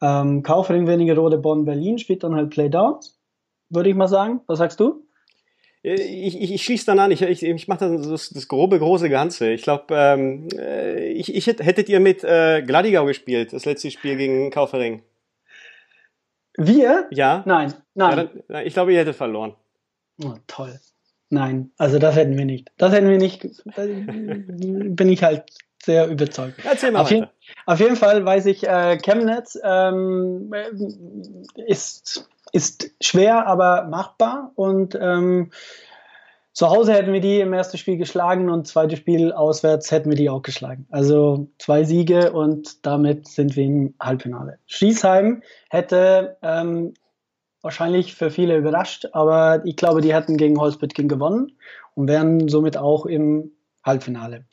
Ähm, 0.00 0.42
Kaufring, 0.42 0.86
Wernigerode, 0.86 1.38
Bonn, 1.38 1.64
Berlin 1.64 1.98
spielt 1.98 2.22
dann 2.22 2.34
halt 2.34 2.50
Playdowns, 2.50 3.18
würde 3.68 3.90
ich 3.90 3.96
mal 3.96 4.08
sagen. 4.08 4.40
Was 4.46 4.58
sagst 4.58 4.78
du? 4.80 5.04
Äh, 5.82 5.94
ich, 5.94 6.40
ich, 6.40 6.52
ich 6.52 6.62
schließe 6.62 6.86
dann 6.86 6.98
an, 6.98 7.10
ich, 7.10 7.22
ich, 7.22 7.42
ich 7.42 7.68
mache 7.68 7.80
dann 7.80 8.02
das, 8.02 8.30
das 8.30 8.48
grobe, 8.48 8.78
große 8.78 9.08
Ganze. 9.08 9.50
Ich 9.50 9.62
glaube, 9.62 9.94
ähm, 9.94 10.48
äh, 10.56 11.08
ich, 11.12 11.34
ich 11.34 11.46
hättet 11.46 11.88
ihr 11.88 12.00
mit 12.00 12.22
äh, 12.24 12.62
Gladigau 12.62 13.06
gespielt, 13.06 13.52
das 13.52 13.64
letzte 13.64 13.90
Spiel 13.90 14.16
gegen 14.16 14.50
Kaufering? 14.50 15.02
Wir? 16.56 17.06
Ja. 17.10 17.42
Nein, 17.46 17.72
nein. 17.94 18.18
Ja, 18.18 18.28
dann, 18.48 18.66
ich 18.66 18.74
glaube, 18.74 18.92
ihr 18.92 19.00
hättet 19.00 19.16
verloren. 19.16 19.54
Oh, 20.24 20.34
toll. 20.48 20.80
Nein, 21.30 21.70
also 21.76 21.98
das 21.98 22.16
hätten 22.16 22.36
wir 22.36 22.46
nicht. 22.46 22.72
Das 22.78 22.92
hätten 22.92 23.08
wir 23.08 23.18
nicht. 23.18 23.46
bin 23.76 25.08
ich 25.08 25.22
halt 25.22 25.44
sehr 25.88 26.06
überzeugt. 26.06 26.60
Erzähl 26.64 26.92
mal 26.92 27.00
auf, 27.00 27.10
jeden, 27.10 27.28
auf 27.64 27.80
jeden 27.80 27.96
Fall 27.96 28.22
weiß 28.22 28.44
ich, 28.44 28.68
äh, 28.68 28.98
Chemnitz 28.98 29.58
ähm, 29.64 30.52
ist, 31.54 32.28
ist 32.52 32.90
schwer, 33.00 33.46
aber 33.46 33.84
machbar 33.84 34.52
und 34.54 34.98
ähm, 35.00 35.50
zu 36.52 36.68
Hause 36.68 36.92
hätten 36.92 37.14
wir 37.14 37.20
die 37.20 37.40
im 37.40 37.54
ersten 37.54 37.78
Spiel 37.78 37.96
geschlagen 37.96 38.50
und 38.50 38.66
zweites 38.66 38.98
Spiel 38.98 39.32
auswärts 39.32 39.90
hätten 39.90 40.10
wir 40.10 40.16
die 40.16 40.28
auch 40.28 40.42
geschlagen. 40.42 40.86
Also 40.90 41.48
zwei 41.58 41.84
Siege 41.84 42.32
und 42.32 42.84
damit 42.84 43.26
sind 43.28 43.56
wir 43.56 43.64
im 43.64 43.94
Halbfinale. 43.98 44.58
Schießheim 44.66 45.42
hätte 45.70 46.36
ähm, 46.42 46.92
wahrscheinlich 47.62 48.14
für 48.14 48.30
viele 48.30 48.58
überrascht, 48.58 49.06
aber 49.12 49.62
ich 49.64 49.76
glaube, 49.76 50.02
die 50.02 50.12
hätten 50.12 50.36
gegen 50.36 50.60
Holzbüttgen 50.60 51.08
gewonnen 51.08 51.52
und 51.94 52.08
wären 52.08 52.46
somit 52.48 52.76
auch 52.76 53.06
im 53.06 53.52
Halbfinale. 53.84 54.44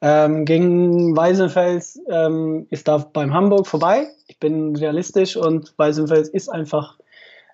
Ähm, 0.00 0.44
gegen 0.44 1.16
Weißenfels 1.16 2.00
ähm, 2.08 2.66
ist 2.70 2.86
da 2.86 2.98
beim 2.98 3.34
Hamburg 3.34 3.66
vorbei. 3.66 4.08
Ich 4.28 4.38
bin 4.38 4.76
realistisch 4.76 5.36
und 5.36 5.74
Weißenfels 5.76 6.28
ist 6.28 6.48
einfach 6.48 6.98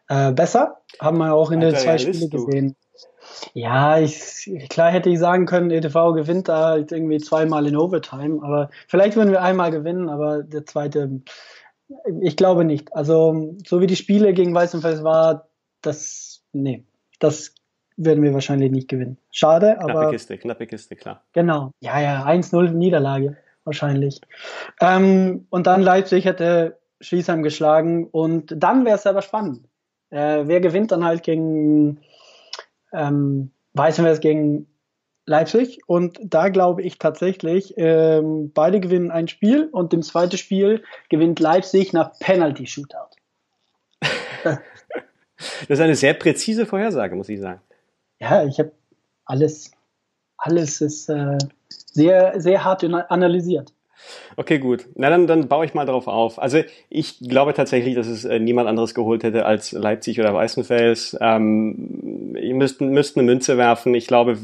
äh, 0.09 0.33
besser. 0.33 0.81
Haben 1.01 1.19
wir 1.19 1.33
auch 1.33 1.51
in 1.51 1.61
den 1.61 1.75
zwei 1.75 1.97
Spielen 1.97 2.29
gesehen. 2.29 2.77
Ja, 3.55 3.99
ich, 3.99 4.51
klar 4.69 4.91
hätte 4.91 5.11
ich 5.11 5.19
sagen 5.19 5.47
können, 5.47 5.71
ETV 5.71 6.13
gewinnt 6.13 6.49
da 6.49 6.69
halt 6.69 6.93
irgendwie 6.93 7.19
zweimal 7.19 7.67
in 7.67 7.77
Overtime, 7.77 8.43
aber 8.43 8.71
vielleicht 8.87 9.17
würden 9.17 9.31
wir 9.31 9.43
einmal 9.43 9.71
gewinnen, 9.71 10.09
aber 10.09 10.43
der 10.43 10.67
zweite, 10.67 11.23
ich 12.21 12.37
glaube 12.37 12.65
nicht. 12.65 12.95
Also, 12.95 13.55
so 13.67 13.81
wie 13.81 13.87
die 13.87 13.97
Spiele 13.97 14.35
gegen 14.35 14.55
Weißenfels 14.55 15.03
war, 15.03 15.49
das, 15.81 16.43
nee, 16.53 16.85
das 17.19 17.55
werden 17.97 18.23
wir 18.23 18.35
wahrscheinlich 18.35 18.71
nicht 18.71 18.89
gewinnen. 18.89 19.19
Schade, 19.31 19.81
aber. 19.81 19.93
Knappe 19.93 20.11
Kiste, 20.13 20.39
knappe 20.39 20.67
Kiste, 20.67 20.97
klar. 20.97 21.23
Genau. 21.33 21.71
Ja, 21.81 22.01
ja, 22.01 22.27
1-0 22.27 22.71
Niederlage 22.71 23.37
wahrscheinlich. 23.65 24.21
Ähm, 24.81 25.47
und 25.51 25.67
dann 25.67 25.83
Leipzig 25.83 26.25
hätte 26.25 26.79
Schriesheim 27.01 27.43
geschlagen 27.43 28.07
und 28.07 28.55
dann 28.57 28.85
wäre 28.85 28.97
es 28.97 29.07
aber 29.07 29.23
spannend. 29.23 29.69
Äh, 30.11 30.43
wer 30.47 30.61
gewinnt 30.61 30.93
dann 30.93 31.05
halt 31.05 31.23
gegen 31.23 32.01
ähm, 32.93 33.51
Weißenwers 33.75 34.21
gegen 34.21 34.69
Leipzig 35.27 35.81
und 35.87 36.19
da 36.23 36.51
glaube 36.51 36.83
ich 36.83 36.99
tatsächlich, 36.99 37.75
ähm, 37.77 38.53
beide 38.53 38.81
gewinnen 38.81 39.11
ein 39.11 39.27
Spiel 39.27 39.69
und 39.73 39.95
im 39.95 40.03
zweiten 40.03 40.37
Spiel 40.37 40.85
gewinnt 41.09 41.41
Leipzig 41.41 41.93
nach 41.93 42.19
Penalty 42.19 42.67
Shootout. 42.67 43.17
das 44.45 44.59
ist 45.69 45.81
eine 45.81 45.97
sehr 45.97 46.15
präzise 46.15 46.67
Vorhersage, 46.67 47.17
muss 47.17 47.31
ich 47.31 47.41
sagen. 47.41 47.61
Ja, 48.25 48.45
ich 48.47 48.59
habe 48.59 48.73
alles, 49.27 49.71
alles 50.39 50.81
ist 50.81 51.11
äh, 51.11 51.37
sehr, 51.69 52.41
sehr 52.41 52.65
hart 52.65 52.83
analysiert. 52.85 53.73
Okay, 54.37 54.59
gut. 54.59 54.87
Na, 54.95 55.11
dann, 55.11 55.27
dann 55.27 55.49
baue 55.49 55.67
ich 55.67 55.75
mal 55.75 55.85
darauf 55.85 56.09
auf. 56.09 56.39
Also 56.39 56.63
ich 56.89 57.21
glaube 57.21 57.53
tatsächlich, 57.53 57.95
dass 57.95 58.07
es 58.07 58.25
äh, 58.25 58.39
niemand 58.39 58.69
anderes 58.69 58.95
geholt 58.95 59.25
hätte 59.25 59.45
als 59.45 59.73
Leipzig 59.73 60.21
oder 60.21 60.33
Weißenfels. 60.33 61.19
Ähm, 61.21 62.35
ihr 62.41 62.55
müsst, 62.55 62.81
müsst 62.81 63.17
eine 63.17 63.27
Münze 63.27 63.59
werfen. 63.59 63.95
Ich 63.95 64.07
glaube, 64.07 64.39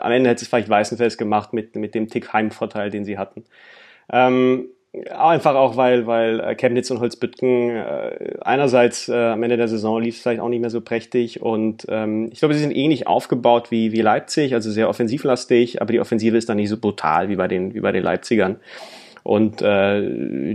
am 0.00 0.12
Ende 0.12 0.28
hätte 0.28 0.42
es 0.42 0.48
vielleicht 0.48 0.68
Weißenfels 0.68 1.16
gemacht 1.16 1.52
mit, 1.52 1.76
mit 1.76 1.94
dem 1.94 2.08
Tick 2.08 2.32
Heimvorteil, 2.32 2.90
den 2.90 3.04
sie 3.04 3.16
hatten. 3.16 3.44
Ähm, 4.12 4.70
Einfach 4.92 5.54
auch, 5.54 5.76
weil, 5.76 6.08
weil 6.08 6.40
äh, 6.40 6.54
Chemnitz 6.56 6.90
und 6.90 6.98
Holzbüttgen 6.98 7.76
äh, 7.76 8.34
einerseits 8.40 9.08
äh, 9.08 9.14
am 9.14 9.42
Ende 9.44 9.56
der 9.56 9.68
Saison 9.68 10.02
lief 10.02 10.16
es 10.16 10.22
vielleicht 10.22 10.40
auch 10.40 10.48
nicht 10.48 10.60
mehr 10.60 10.70
so 10.70 10.80
prächtig 10.80 11.40
und 11.40 11.86
ähm, 11.88 12.28
ich 12.32 12.40
glaube, 12.40 12.54
sie 12.54 12.60
sind 12.60 12.74
ähnlich 12.74 13.06
aufgebaut 13.06 13.70
wie, 13.70 13.92
wie 13.92 14.00
Leipzig, 14.00 14.52
also 14.52 14.68
sehr 14.72 14.88
offensivlastig, 14.88 15.80
aber 15.80 15.92
die 15.92 16.00
Offensive 16.00 16.36
ist 16.36 16.48
dann 16.48 16.56
nicht 16.56 16.70
so 16.70 16.76
brutal 16.76 17.28
wie 17.28 17.36
bei 17.36 17.46
den, 17.46 17.72
wie 17.72 17.80
bei 17.80 17.92
den 17.92 18.02
Leipzigern. 18.02 18.56
Und 19.22 19.62
äh, 19.62 20.02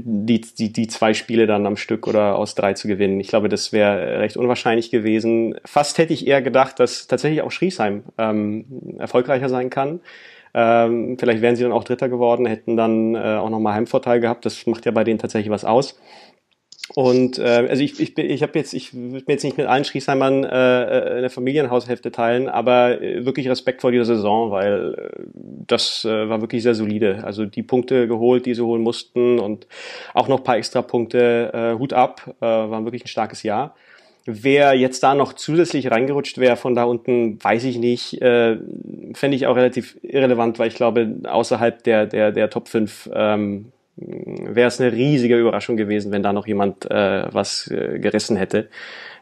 die, 0.03 0.41
die, 0.41 0.73
die 0.73 0.87
zwei 0.87 1.13
Spiele 1.13 1.47
dann 1.47 1.65
am 1.65 1.77
Stück 1.77 2.07
oder 2.07 2.35
aus 2.35 2.55
drei 2.55 2.73
zu 2.73 2.87
gewinnen, 2.89 3.19
ich 3.19 3.27
glaube, 3.27 3.47
das 3.47 3.71
wäre 3.71 4.19
recht 4.19 4.35
unwahrscheinlich 4.35 4.91
gewesen. 4.91 5.55
Fast 5.63 5.97
hätte 5.97 6.13
ich 6.13 6.27
eher 6.27 6.41
gedacht, 6.41 6.79
dass 6.79 7.07
tatsächlich 7.07 7.41
auch 7.41 7.51
Schriesheim 7.51 8.03
ähm, 8.17 8.65
erfolgreicher 8.97 9.49
sein 9.49 9.69
kann. 9.69 10.01
Ähm, 10.57 11.17
vielleicht 11.19 11.41
wären 11.41 11.57
sie 11.57 11.63
dann 11.63 11.73
auch 11.73 11.83
Dritter 11.83 12.07
geworden, 12.07 12.45
hätten 12.45 12.77
dann 12.77 13.13
äh, 13.13 13.35
auch 13.35 13.49
nochmal 13.49 13.73
Heimvorteil 13.73 14.21
gehabt. 14.21 14.45
Das 14.45 14.65
macht 14.65 14.85
ja 14.85 14.91
bei 14.91 15.03
denen 15.03 15.19
tatsächlich 15.19 15.51
was 15.51 15.65
aus. 15.65 15.99
Und 16.93 17.39
äh, 17.39 17.67
also 17.67 17.81
ich, 17.81 17.99
ich, 17.99 18.17
ich 18.17 18.41
habe 18.41 18.57
jetzt, 18.57 18.73
ich 18.73 18.93
würde 18.93 19.25
mir 19.27 19.33
jetzt 19.33 19.43
nicht 19.43 19.57
mit 19.57 19.65
allen 19.65 19.83
Schriesheimern 19.83 20.43
äh, 20.43 20.83
äh, 20.83 21.17
eine 21.17 21.29
Familienhaushälfte 21.29 22.11
teilen, 22.11 22.47
aber 22.47 23.01
äh, 23.01 23.25
wirklich 23.25 23.49
Respekt 23.49 23.81
vor 23.81 23.91
dieser 23.91 24.05
Saison, 24.05 24.51
weil 24.51 24.93
äh, 24.93 25.23
das 25.33 26.05
äh, 26.05 26.29
war 26.29 26.39
wirklich 26.41 26.63
sehr 26.63 26.75
solide. 26.75 27.23
Also 27.25 27.45
die 27.45 27.63
Punkte 27.63 28.07
geholt, 28.07 28.45
die 28.45 28.53
sie 28.53 28.61
holen 28.61 28.83
mussten 28.83 29.39
und 29.39 29.67
auch 30.13 30.27
noch 30.27 30.43
paar 30.43 30.57
extra 30.57 30.83
Punkte, 30.83 31.51
äh, 31.53 31.79
Hut 31.79 31.91
ab, 31.91 32.21
äh, 32.39 32.45
war 32.45 32.85
wirklich 32.85 33.03
ein 33.03 33.09
starkes 33.09 33.43
Jahr. 33.43 33.75
Wer 34.27 34.73
jetzt 34.73 35.03
da 35.03 35.13
noch 35.13 35.33
zusätzlich 35.33 35.91
reingerutscht 35.91 36.39
wäre 36.39 36.55
von 36.55 36.73
da 36.73 36.83
unten, 36.85 37.43
weiß 37.43 37.63
ich 37.65 37.77
nicht. 37.77 38.21
Äh, 38.21 38.57
Fände 39.13 39.37
ich 39.37 39.45
auch 39.45 39.55
relativ 39.55 39.97
irrelevant, 40.01 40.57
weil 40.57 40.67
ich 40.67 40.75
glaube, 40.75 41.15
außerhalb 41.23 41.83
der, 41.83 42.07
der, 42.07 42.31
der 42.31 42.49
Top 42.49 42.67
5 42.67 43.11
ähm, 43.13 43.71
wäre 43.97 44.67
es 44.67 44.81
eine 44.81 44.91
riesige 44.91 45.37
Überraschung 45.37 45.77
gewesen, 45.77 46.11
wenn 46.11 46.23
da 46.23 46.33
noch 46.33 46.47
jemand 46.47 46.89
äh, 46.89 47.31
was 47.31 47.69
äh, 47.69 47.99
gerissen 47.99 48.35
hätte. 48.35 48.67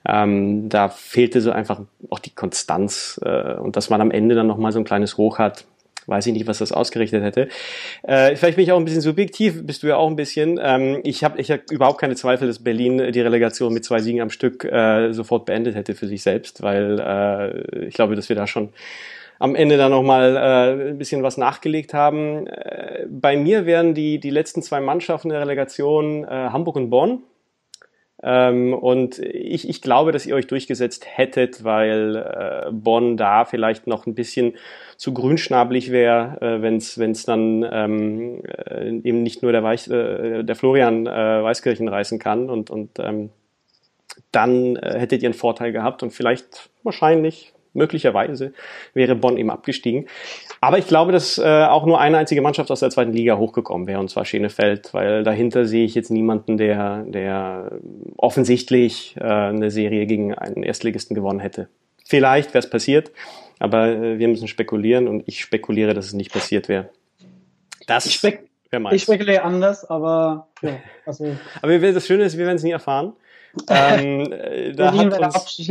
Ähm, 0.08 0.70
da 0.70 0.88
fehlte 0.88 1.42
so 1.42 1.52
einfach 1.52 1.82
auch 2.10 2.20
die 2.20 2.34
Konstanz 2.34 3.20
äh, 3.24 3.56
und 3.56 3.76
dass 3.76 3.90
man 3.90 4.00
am 4.00 4.12
Ende 4.12 4.36
dann 4.36 4.48
nochmal 4.48 4.72
so 4.72 4.80
ein 4.80 4.86
kleines 4.86 5.18
Hoch 5.18 5.38
hat 5.38 5.66
weiß 6.08 6.28
ich 6.28 6.34
nicht, 6.34 6.48
was 6.48 6.60
das 6.60 6.72
ausgerichtet 6.72 7.24
hätte. 7.24 7.48
Äh, 8.04 8.36
vielleicht 8.36 8.58
bin 8.58 8.64
ich 8.64 8.72
auch 8.72 8.78
ein 8.78 8.86
bisschen 8.86 9.02
subjektiv, 9.02 9.66
bist 9.66 9.84
du 9.84 9.88
ja 9.88 9.98
auch 9.98 10.08
ein 10.08 10.16
bisschen. 10.16 10.60
Ähm, 10.62 11.00
ich 11.04 11.24
habe 11.24 11.40
ich 11.40 11.52
hab 11.52 11.72
überhaupt 11.72 12.00
keine 12.00 12.16
Zweifel, 12.16 12.48
dass 12.48 12.60
Berlin 12.60 13.12
die 13.12 13.22
Relegation 13.22 13.74
mit 13.74 13.86
zwei 13.86 14.00
Siegen 14.00 14.22
am 14.22 14.30
Stück 14.30 14.64
äh, 14.66 15.12
sofort 15.14 15.46
beendet 15.46 15.76
hätte 15.76 15.96
für 15.96 16.08
sich 16.08 16.24
selbst, 16.24 16.62
weil 16.62 17.00
äh, 17.00 17.86
ich 17.86 17.94
glaube, 17.94 18.16
dass 18.16 18.30
wir 18.30 18.36
da 18.36 18.48
schon 18.48 18.70
am 19.40 19.56
Ende 19.56 19.78
dann 19.78 19.92
nochmal 19.92 20.36
äh, 20.38 20.92
ein 20.92 20.98
bisschen 20.98 21.24
was 21.24 21.38
nachgelegt 21.38 21.94
haben. 21.94 22.48
Äh, 22.48 23.06
bei 23.10 23.36
mir 23.36 23.66
wären 23.66 23.94
die, 23.94 24.20
die 24.20 24.30
letzten 24.30 24.62
zwei 24.62 24.80
Mannschaften 24.80 25.30
der 25.30 25.42
Relegation 25.42 26.24
äh, 26.24 26.28
Hamburg 26.28 26.78
und 26.78 26.90
Bonn. 26.90 27.24
Ähm, 28.24 28.74
und 28.74 29.20
ich, 29.20 29.68
ich 29.68 29.82
glaube, 29.82 30.14
dass 30.14 30.26
ihr 30.26 30.36
euch 30.36 30.48
durchgesetzt 30.48 31.06
hättet, 31.06 31.64
weil 31.64 32.16
äh, 32.16 32.72
Bonn 32.72 33.18
da 33.18 33.44
vielleicht 33.44 33.86
noch 33.86 34.08
ein 34.08 34.16
bisschen 34.16 34.54
zu 34.96 35.14
grünschnabelig 35.14 35.92
wäre, 35.92 36.38
äh, 36.42 36.62
wenn 36.62 36.78
es 36.78 37.26
dann 37.26 37.68
ähm, 37.70 38.42
äh, 38.46 38.90
eben 39.04 39.24
nicht 39.24 39.44
nur 39.44 39.52
der, 39.52 39.64
Weich, 39.64 39.90
äh, 39.90 40.44
der 40.44 40.56
Florian 40.56 41.06
äh, 41.06 41.44
Weißkirchen 41.44 41.90
reißen 41.90 42.18
kann 42.18 42.50
und, 42.50 42.70
und 42.70 42.98
ähm, 43.00 43.30
dann 44.32 44.78
äh, 44.78 45.00
hättet 45.00 45.22
ihr 45.22 45.28
einen 45.28 45.34
Vorteil 45.34 45.74
gehabt 45.74 46.02
und 46.02 46.12
vielleicht 46.12 46.70
wahrscheinlich 46.84 47.53
möglicherweise 47.74 48.54
wäre 48.94 49.16
Bonn 49.16 49.38
eben 49.38 49.50
abgestiegen. 49.50 50.08
Aber 50.62 50.78
ich 50.78 50.88
glaube, 50.88 51.12
dass 51.12 51.38
äh, 51.38 51.44
auch 51.44 51.86
nur 51.86 52.00
eine 52.00 52.18
einzige 52.18 52.42
Mannschaft 52.42 52.72
aus 52.72 52.80
der 52.80 52.90
zweiten 52.90 53.14
Liga 53.14 53.38
hochgekommen 53.38 53.88
wäre, 53.88 54.00
und 54.00 54.10
zwar 54.10 54.26
Schenefeld, 54.26 54.94
weil 54.94 55.24
dahinter 55.24 55.66
sehe 55.66 55.86
ich 55.86 55.96
jetzt 55.96 56.12
niemanden, 56.12 56.58
der, 56.58 57.04
der 57.04 57.80
offensichtlich 58.18 59.16
äh, 59.20 59.24
eine 59.24 59.72
Serie 59.72 60.06
gegen 60.06 60.34
einen 60.34 60.64
Erstligisten 60.64 61.16
gewonnen 61.16 61.40
hätte. 61.40 61.68
Vielleicht 62.06 62.54
wäre 62.54 62.60
es 62.64 62.70
passiert, 62.70 63.12
aber 63.60 63.88
äh, 63.90 64.20
wir 64.20 64.28
müssen 64.28 64.48
spekulieren 64.48 65.08
und 65.08 65.24
ich 65.26 65.42
spekuliere, 65.42 65.94
dass 65.94 66.06
es 66.06 66.14
nicht 66.14 66.32
passiert 66.32 66.70
wäre. 66.70 66.90
Das 67.88 68.06
ich, 68.06 68.16
spek 68.16 68.50
ich 68.92 69.04
spekuliere 69.04 69.44
anders, 69.44 69.86
aber 69.86 70.48
ja, 70.64 70.78
also. 71.06 71.36
aber 71.62 71.78
das 71.78 72.08
Schöne 72.08 72.24
ist, 72.24 72.38
wir 72.38 72.46
werden 72.46 72.56
es 72.56 72.64
nie 72.64 72.72
erfahren. 72.72 73.14
ähm, 73.70 74.32
äh, 74.32 74.72
da 74.72 74.96
hat 74.96 75.20
uns, 75.20 75.70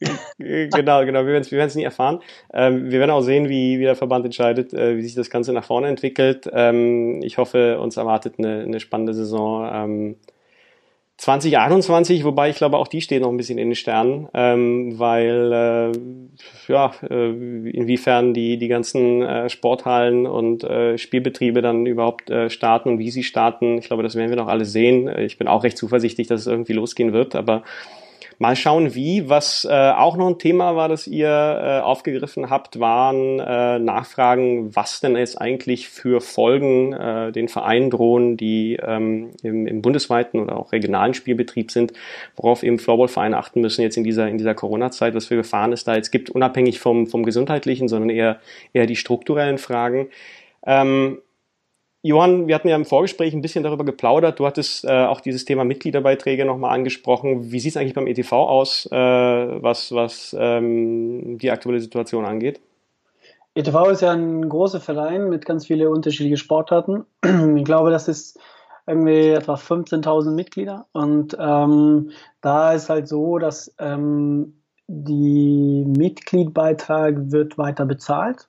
genau, 0.38 1.04
genau. 1.04 1.20
Wir 1.20 1.32
werden 1.32 1.42
es 1.42 1.50
wir 1.50 1.66
nie 1.74 1.84
erfahren. 1.84 2.20
Ähm, 2.52 2.90
wir 2.90 2.98
werden 2.98 3.10
auch 3.10 3.22
sehen, 3.22 3.48
wie, 3.48 3.78
wie 3.78 3.84
der 3.84 3.96
Verband 3.96 4.24
entscheidet, 4.24 4.74
äh, 4.74 4.96
wie 4.96 5.02
sich 5.02 5.14
das 5.14 5.30
Ganze 5.30 5.52
nach 5.52 5.64
vorne 5.64 5.88
entwickelt. 5.88 6.48
Ähm, 6.52 7.22
ich 7.22 7.38
hoffe, 7.38 7.80
uns 7.80 7.96
erwartet 7.96 8.34
eine, 8.38 8.62
eine 8.62 8.80
spannende 8.80 9.14
Saison. 9.14 9.68
Ähm, 9.72 10.16
2021, 11.18 12.24
wobei 12.24 12.50
ich 12.50 12.56
glaube, 12.56 12.76
auch 12.76 12.88
die 12.88 13.00
stehen 13.00 13.22
noch 13.22 13.30
ein 13.30 13.38
bisschen 13.38 13.56
in 13.56 13.70
den 13.70 13.74
Sternen, 13.74 14.28
ähm, 14.34 14.98
weil 14.98 15.50
äh, 15.50 16.70
ja, 16.70 16.92
äh, 17.08 17.30
inwiefern 17.70 18.34
die, 18.34 18.58
die 18.58 18.68
ganzen 18.68 19.22
äh, 19.22 19.48
Sporthallen 19.48 20.26
und 20.26 20.62
äh, 20.62 20.98
Spielbetriebe 20.98 21.62
dann 21.62 21.86
überhaupt 21.86 22.28
äh, 22.28 22.50
starten 22.50 22.90
und 22.90 22.98
wie 22.98 23.10
sie 23.10 23.22
starten. 23.22 23.78
Ich 23.78 23.86
glaube, 23.86 24.02
das 24.02 24.14
werden 24.14 24.28
wir 24.28 24.36
noch 24.36 24.48
alle 24.48 24.66
sehen. 24.66 25.08
Ich 25.18 25.38
bin 25.38 25.48
auch 25.48 25.64
recht 25.64 25.78
zuversichtlich, 25.78 26.26
dass 26.26 26.42
es 26.42 26.46
irgendwie 26.48 26.74
losgehen 26.74 27.14
wird, 27.14 27.34
aber 27.34 27.62
Mal 28.38 28.54
schauen, 28.54 28.94
wie. 28.94 29.30
Was 29.30 29.64
äh, 29.64 29.72
auch 29.72 30.18
noch 30.18 30.26
ein 30.26 30.38
Thema 30.38 30.76
war, 30.76 30.88
das 30.88 31.06
ihr 31.06 31.28
äh, 31.28 31.80
aufgegriffen 31.80 32.50
habt, 32.50 32.78
waren 32.78 33.40
äh, 33.40 33.78
Nachfragen, 33.78 34.76
was 34.76 35.00
denn 35.00 35.16
jetzt 35.16 35.40
eigentlich 35.40 35.88
für 35.88 36.20
Folgen 36.20 36.92
äh, 36.92 37.32
den 37.32 37.48
Vereinen 37.48 37.88
drohen, 37.88 38.36
die 38.36 38.78
ähm, 38.82 39.30
im, 39.42 39.66
im 39.66 39.80
bundesweiten 39.80 40.40
oder 40.40 40.58
auch 40.58 40.72
regionalen 40.72 41.14
Spielbetrieb 41.14 41.70
sind, 41.70 41.94
worauf 42.36 42.62
eben 42.62 42.78
Floorball-Vereine 42.78 43.38
achten 43.38 43.62
müssen 43.62 43.80
jetzt 43.80 43.96
in 43.96 44.04
dieser, 44.04 44.28
in 44.28 44.36
dieser 44.36 44.54
Corona-Zeit, 44.54 45.14
was 45.14 45.26
für 45.26 45.36
Gefahren 45.36 45.72
es 45.72 45.84
da 45.84 45.96
jetzt 45.96 46.10
gibt, 46.10 46.28
unabhängig 46.28 46.78
vom, 46.78 47.06
vom 47.06 47.24
gesundheitlichen, 47.24 47.88
sondern 47.88 48.10
eher, 48.10 48.40
eher 48.74 48.86
die 48.86 48.96
strukturellen 48.96 49.58
Fragen. 49.58 50.08
Ähm, 50.66 51.18
Johann, 52.06 52.46
wir 52.46 52.54
hatten 52.54 52.68
ja 52.68 52.76
im 52.76 52.84
Vorgespräch 52.84 53.34
ein 53.34 53.42
bisschen 53.42 53.64
darüber 53.64 53.84
geplaudert. 53.84 54.38
Du 54.38 54.46
hattest 54.46 54.84
äh, 54.84 55.06
auch 55.06 55.20
dieses 55.20 55.44
Thema 55.44 55.64
Mitgliederbeiträge 55.64 56.44
nochmal 56.44 56.72
angesprochen. 56.72 57.50
Wie 57.50 57.58
sieht 57.58 57.70
es 57.70 57.76
eigentlich 57.76 57.94
beim 57.94 58.06
ETV 58.06 58.32
aus, 58.32 58.86
äh, 58.92 58.96
was, 58.96 59.90
was 59.90 60.36
ähm, 60.38 61.36
die 61.38 61.50
aktuelle 61.50 61.80
Situation 61.80 62.24
angeht? 62.24 62.60
ETV 63.56 63.90
ist 63.90 64.02
ja 64.02 64.12
ein 64.12 64.48
großer 64.48 64.80
Verein 64.80 65.30
mit 65.30 65.46
ganz 65.46 65.66
vielen 65.66 65.88
unterschiedlichen 65.88 66.36
Sportarten. 66.36 67.06
Ich 67.56 67.64
glaube, 67.64 67.90
das 67.90 68.06
ist 68.06 68.38
irgendwie 68.86 69.30
etwa 69.30 69.54
15.000 69.54 70.30
Mitglieder. 70.30 70.86
Und 70.92 71.36
ähm, 71.40 72.12
da 72.40 72.72
ist 72.72 72.88
halt 72.88 73.08
so, 73.08 73.38
dass 73.38 73.74
ähm, 73.80 74.62
die 74.86 75.84
Mitgliedbeitrag 75.86 77.32
wird 77.32 77.58
weiter 77.58 77.84
bezahlt. 77.84 78.48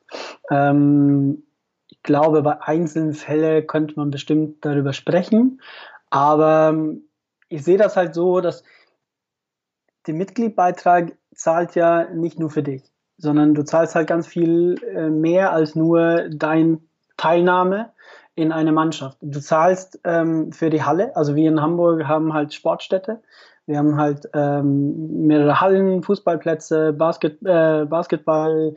Ähm, 0.51 1.41
glaube, 2.07 2.41
bei 2.41 2.59
einzelnen 2.61 3.13
Fällen 3.13 3.67
könnte 3.67 3.93
man 3.97 4.09
bestimmt 4.09 4.65
darüber 4.65 4.93
sprechen. 4.93 5.61
Aber 6.09 6.69
ähm, 6.69 7.03
ich 7.49 7.63
sehe 7.63 7.77
das 7.77 7.95
halt 7.95 8.15
so, 8.15 8.41
dass 8.41 8.63
der 10.07 10.15
Mitgliedbeitrag 10.15 11.15
zahlt 11.35 11.75
ja 11.75 12.05
nicht 12.05 12.39
nur 12.39 12.49
für 12.49 12.63
dich, 12.63 12.81
sondern 13.17 13.53
du 13.53 13.63
zahlst 13.63 13.93
halt 13.93 14.07
ganz 14.07 14.25
viel 14.25 14.75
äh, 14.95 15.09
mehr 15.09 15.51
als 15.51 15.75
nur 15.75 16.29
dein 16.29 16.79
Teilnahme 17.17 17.91
in 18.35 18.51
eine 18.51 18.71
Mannschaft. 18.71 19.17
Du 19.21 19.39
zahlst 19.39 19.99
ähm, 20.03 20.51
für 20.51 20.69
die 20.69 20.83
Halle, 20.83 21.15
also 21.15 21.35
wir 21.35 21.49
in 21.49 21.61
Hamburg 21.61 22.05
haben 22.05 22.33
halt 22.33 22.53
Sportstätte. 22.53 23.21
Wir 23.65 23.79
haben 23.79 23.97
halt 23.97 24.29
ähm, 24.33 25.27
mehrere 25.27 25.59
Hallen, 25.59 26.01
Fußballplätze, 26.01 26.93
Basket, 26.93 27.37
äh, 27.43 27.85
Basketball, 27.85 28.75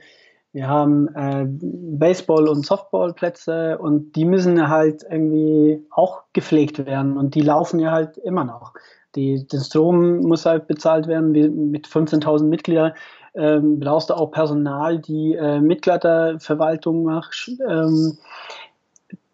wir 0.52 0.66
haben 0.66 1.08
äh, 1.14 1.46
Baseball- 1.46 2.48
und 2.48 2.66
Softballplätze 2.66 3.78
und 3.78 4.16
die 4.16 4.24
müssen 4.24 4.68
halt 4.68 5.04
irgendwie 5.08 5.86
auch 5.90 6.22
gepflegt 6.32 6.84
werden 6.86 7.16
und 7.16 7.34
die 7.34 7.42
laufen 7.42 7.78
ja 7.78 7.92
halt 7.92 8.16
immer 8.18 8.44
noch. 8.44 8.74
Die, 9.14 9.46
der 9.46 9.60
Strom 9.60 10.20
muss 10.20 10.46
halt 10.46 10.66
bezahlt 10.66 11.06
werden. 11.06 11.34
Wir, 11.34 11.50
mit 11.50 11.86
15.000 11.86 12.44
Mitgliedern 12.44 12.92
ähm, 13.34 13.78
brauchst 13.78 14.10
du 14.10 14.14
auch 14.14 14.30
Personal, 14.32 14.98
die 14.98 15.34
äh, 15.34 15.60
Mitgliederverwaltung 15.60 17.04
macht. 17.04 17.50
Ähm, 17.68 18.18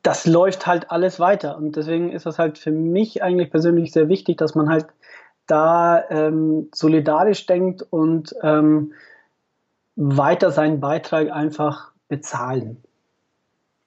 das 0.02 0.26
läuft 0.26 0.66
halt 0.66 0.90
alles 0.90 1.18
weiter 1.18 1.56
und 1.56 1.74
deswegen 1.74 2.12
ist 2.12 2.26
das 2.26 2.38
halt 2.38 2.58
für 2.58 2.70
mich 2.70 3.22
eigentlich 3.22 3.50
persönlich 3.50 3.90
sehr 3.90 4.08
wichtig, 4.08 4.38
dass 4.38 4.54
man 4.54 4.68
halt 4.68 4.86
da 5.46 6.04
ähm, 6.10 6.68
solidarisch 6.72 7.46
denkt 7.46 7.82
und 7.90 8.34
ähm, 8.42 8.92
weiter 9.96 10.50
seinen 10.50 10.80
Beitrag 10.80 11.30
einfach 11.30 11.92
bezahlen. 12.08 12.82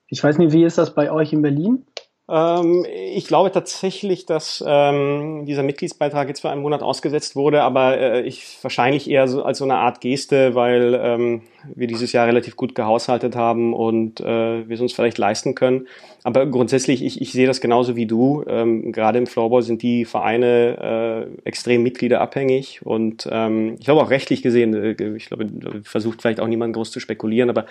Ich 0.08 0.24
weiß 0.24 0.40
nicht, 0.40 0.52
wie 0.52 0.64
ist 0.64 0.78
das 0.80 0.96
bei 0.96 1.12
euch 1.12 1.32
in 1.32 1.44
Berlin? 1.44 1.86
Ähm, 2.30 2.86
ich 3.16 3.26
glaube 3.26 3.52
tatsächlich, 3.52 4.26
dass 4.26 4.64
ähm, 4.66 5.46
dieser 5.46 5.64
Mitgliedsbeitrag 5.64 6.28
jetzt 6.28 6.42
für 6.42 6.50
einen 6.50 6.62
Monat 6.62 6.84
ausgesetzt 6.84 7.36
wurde, 7.36 7.64
aber 7.64 7.98
äh, 7.98 8.22
ich 8.22 8.58
wahrscheinlich 8.62 9.10
eher 9.10 9.28
so 9.28 9.44
als 9.44 9.58
so 9.58 9.64
eine 9.64 9.78
Art 9.78 10.00
Geste, 10.00 10.54
weil 10.54 11.00
ähm, 11.02 11.42
wir 11.76 11.88
dieses 11.88 12.12
Jahr 12.12 12.28
relativ 12.28 12.56
gut 12.56 12.76
gehaushaltet 12.76 13.36
haben 13.36 13.74
und 13.74 14.22
äh, 14.22 14.68
wir 14.68 14.76
es 14.76 14.82
uns 14.82 14.94
vielleicht 14.94 15.18
leisten 15.18 15.56
können. 15.56 15.88
Aber 16.24 16.46
grundsätzlich, 16.46 17.04
ich, 17.04 17.22
ich 17.22 17.32
sehe 17.32 17.48
das 17.48 17.62
genauso 17.62 17.96
wie 17.96 18.06
du. 18.06 18.44
Ähm, 18.48 18.92
gerade 18.92 19.18
im 19.18 19.28
Floorball 19.28 19.64
sind 19.64 19.82
die 19.82 20.06
Vereine 20.06 21.28
äh, 21.44 21.48
extrem 21.48 21.82
mitgliederabhängig 21.82 22.86
und 22.86 23.28
ähm, 23.32 23.76
ich 23.80 23.86
glaube 23.86 24.02
auch 24.02 24.10
rechtlich 24.10 24.42
gesehen, 24.42 24.74
äh, 24.74 25.16
ich 25.16 25.28
glaube, 25.28 25.48
versucht 25.84 26.22
vielleicht 26.22 26.40
auch 26.40 26.48
niemand 26.48 26.74
groß 26.74 26.92
zu 26.92 27.00
spekulieren, 27.00 27.50
aber 27.50 27.66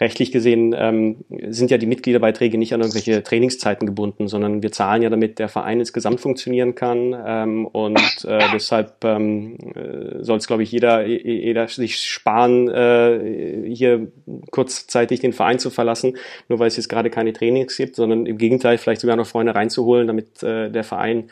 rechtlich 0.00 0.32
gesehen 0.32 0.74
ähm, 0.78 1.16
sind 1.48 1.70
ja 1.70 1.78
die 1.78 1.86
Mitgliederbeiträge 1.86 2.56
nicht 2.56 2.72
an 2.72 2.80
irgendwelche 2.80 3.22
Trainingszeiten 3.22 3.86
gebunden, 3.86 3.97
sondern 4.28 4.62
wir 4.62 4.72
zahlen 4.72 5.02
ja, 5.02 5.10
damit 5.10 5.38
der 5.38 5.48
Verein 5.48 5.80
insgesamt 5.80 6.20
funktionieren 6.20 6.74
kann 6.74 7.16
ähm, 7.26 7.66
und 7.66 8.24
äh, 8.24 8.38
deshalb 8.52 9.04
ähm, 9.04 9.56
äh, 9.74 10.22
soll 10.22 10.38
es, 10.38 10.46
glaube 10.46 10.62
ich, 10.62 10.72
jeder, 10.72 11.06
jeder 11.06 11.68
sich 11.68 11.98
sparen, 11.98 12.68
äh, 12.68 13.68
hier 13.72 14.08
kurzzeitig 14.50 15.20
den 15.20 15.32
Verein 15.32 15.58
zu 15.58 15.70
verlassen, 15.70 16.16
nur 16.48 16.58
weil 16.58 16.68
es 16.68 16.76
jetzt 16.76 16.88
gerade 16.88 17.10
keine 17.10 17.32
Trainings 17.32 17.76
gibt, 17.76 17.96
sondern 17.96 18.26
im 18.26 18.38
Gegenteil 18.38 18.78
vielleicht 18.78 19.00
sogar 19.00 19.16
noch 19.16 19.26
Freunde 19.26 19.54
reinzuholen, 19.54 20.06
damit 20.06 20.42
äh, 20.42 20.70
der 20.70 20.84
Verein 20.84 21.30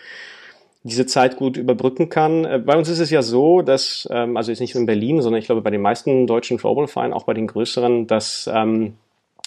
diese 0.86 1.06
Zeit 1.06 1.36
gut 1.36 1.56
überbrücken 1.56 2.08
kann. 2.08 2.44
Äh, 2.44 2.62
bei 2.64 2.76
uns 2.76 2.88
ist 2.88 3.00
es 3.00 3.10
ja 3.10 3.22
so, 3.22 3.62
dass, 3.62 4.08
ähm, 4.10 4.36
also 4.36 4.50
jetzt 4.50 4.60
nicht 4.60 4.74
nur 4.74 4.82
in 4.82 4.86
Berlin, 4.86 5.20
sondern 5.20 5.40
ich 5.40 5.46
glaube 5.46 5.62
bei 5.62 5.70
den 5.70 5.82
meisten 5.82 6.26
deutschen 6.26 6.58
Floorball-Vereinen, 6.58 7.12
auch 7.12 7.24
bei 7.24 7.34
den 7.34 7.46
größeren, 7.46 8.06
dass 8.06 8.48
ähm, 8.52 8.94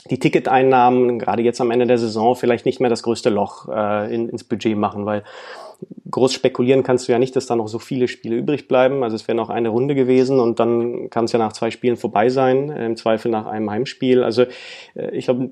die 0.09 0.19
Ticketeinnahmen 0.19 1.19
gerade 1.19 1.41
jetzt 1.43 1.61
am 1.61 1.71
Ende 1.71 1.87
der 1.87 1.97
Saison 1.97 2.35
vielleicht 2.35 2.65
nicht 2.65 2.79
mehr 2.79 2.89
das 2.89 3.03
größte 3.03 3.29
Loch 3.29 3.67
äh, 3.69 4.13
in, 4.13 4.29
ins 4.29 4.43
Budget 4.43 4.77
machen, 4.77 5.05
weil 5.05 5.23
groß 6.11 6.33
spekulieren 6.33 6.83
kannst 6.83 7.07
du 7.07 7.11
ja 7.11 7.19
nicht, 7.19 7.35
dass 7.35 7.45
da 7.45 7.55
noch 7.55 7.67
so 7.67 7.79
viele 7.79 8.07
Spiele 8.07 8.35
übrig 8.35 8.67
bleiben. 8.67 9.03
Also 9.03 9.15
es 9.15 9.27
wäre 9.27 9.35
noch 9.35 9.49
eine 9.49 9.69
Runde 9.69 9.95
gewesen 9.95 10.39
und 10.39 10.59
dann 10.59 11.09
kann 11.09 11.25
es 11.25 11.31
ja 11.31 11.39
nach 11.39 11.53
zwei 11.53 11.71
Spielen 11.71 11.97
vorbei 11.97 12.29
sein, 12.29 12.69
äh, 12.69 12.85
im 12.85 12.97
Zweifel 12.97 13.31
nach 13.31 13.45
einem 13.45 13.69
Heimspiel. 13.69 14.23
Also 14.23 14.43
äh, 14.95 15.11
ich 15.11 15.25
glaube, 15.25 15.49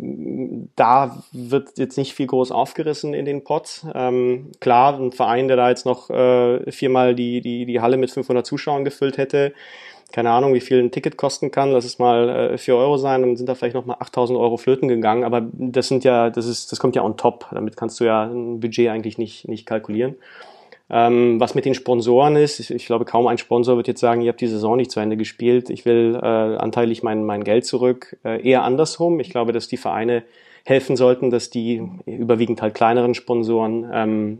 da 0.76 1.24
wird 1.32 1.78
jetzt 1.78 1.98
nicht 1.98 2.14
viel 2.14 2.28
groß 2.28 2.52
aufgerissen 2.52 3.14
in 3.14 3.26
den 3.26 3.44
Pots. 3.44 3.86
Ähm, 3.94 4.52
klar, 4.60 5.00
ein 5.00 5.12
Verein, 5.12 5.48
der 5.48 5.58
da 5.58 5.70
jetzt 5.70 5.86
noch 5.86 6.10
äh, 6.10 6.72
viermal 6.72 7.16
die, 7.16 7.42
die, 7.42 7.66
die 7.66 7.80
Halle 7.80 7.98
mit 7.98 8.12
500 8.12 8.46
Zuschauern 8.46 8.84
gefüllt 8.84 9.18
hätte, 9.18 9.54
keine 10.12 10.32
Ahnung, 10.32 10.54
wie 10.54 10.62
viel 10.62 10.80
ein 10.80 10.92
Ticket 10.92 11.18
kosten 11.18 11.52
kann, 11.52 11.72
lass 11.72 11.86
es 11.86 12.00
mal 12.00 12.54
äh, 12.54 12.58
4 12.58 12.76
Euro 12.76 12.98
sein, 12.98 13.22
dann 13.22 13.36
sind 13.36 13.48
da 13.48 13.56
vielleicht 13.56 13.76
nochmal 13.76 13.98
8000 14.00 14.40
Euro 14.40 14.58
flöten 14.58 14.88
gegangen, 14.88 15.24
aber 15.24 15.46
das 15.54 15.88
sind 15.88 16.04
ja, 16.04 16.30
das 16.30 16.46
ist, 16.46 16.72
das 16.72 16.80
kommt 16.80 16.96
ja 16.96 17.04
on 17.04 17.18
top, 17.18 17.48
damit 17.52 17.76
kannst 17.76 18.00
du 18.00 18.06
ja 18.06 18.24
ein 18.24 18.60
Budget 18.60 18.90
eigentlich 18.90 19.18
nicht, 19.18 19.48
nicht 19.48 19.66
kalkulieren. 19.66 20.16
Ähm, 20.90 21.38
was 21.42 21.54
mit 21.54 21.66
den 21.66 21.74
Sponsoren 21.74 22.38
ist, 22.38 22.62
ich, 22.62 22.72
ich, 22.72 22.86
glaube, 22.86 23.04
kaum 23.04 23.28
ein 23.28 23.38
Sponsor 23.38 23.76
wird 23.76 23.90
jetzt 23.90 24.00
sagen, 24.00 24.22
ihr 24.22 24.30
habt 24.30 24.40
die 24.40 24.48
Saison 24.48 24.78
nicht 24.78 24.90
zu 24.90 25.02
Ende 25.02 25.18
gespielt, 25.18 25.70
ich 25.70 25.84
will 25.84 26.18
äh, 26.22 26.26
anteilig 26.26 27.04
mein, 27.04 27.26
mein 27.26 27.44
Geld 27.44 27.66
zurück. 27.66 28.16
Äh, 28.24 28.42
eher 28.48 28.64
andersrum. 28.64 29.20
Ich 29.20 29.30
glaube, 29.30 29.52
dass 29.52 29.68
die 29.68 29.76
Vereine 29.76 30.24
helfen 30.64 30.96
sollten, 30.96 31.30
dass 31.30 31.50
die 31.50 31.82
überwiegend 32.06 32.62
halt 32.62 32.74
kleineren 32.74 33.16
Sponsoren 33.16 33.90
ähm, 33.94 34.38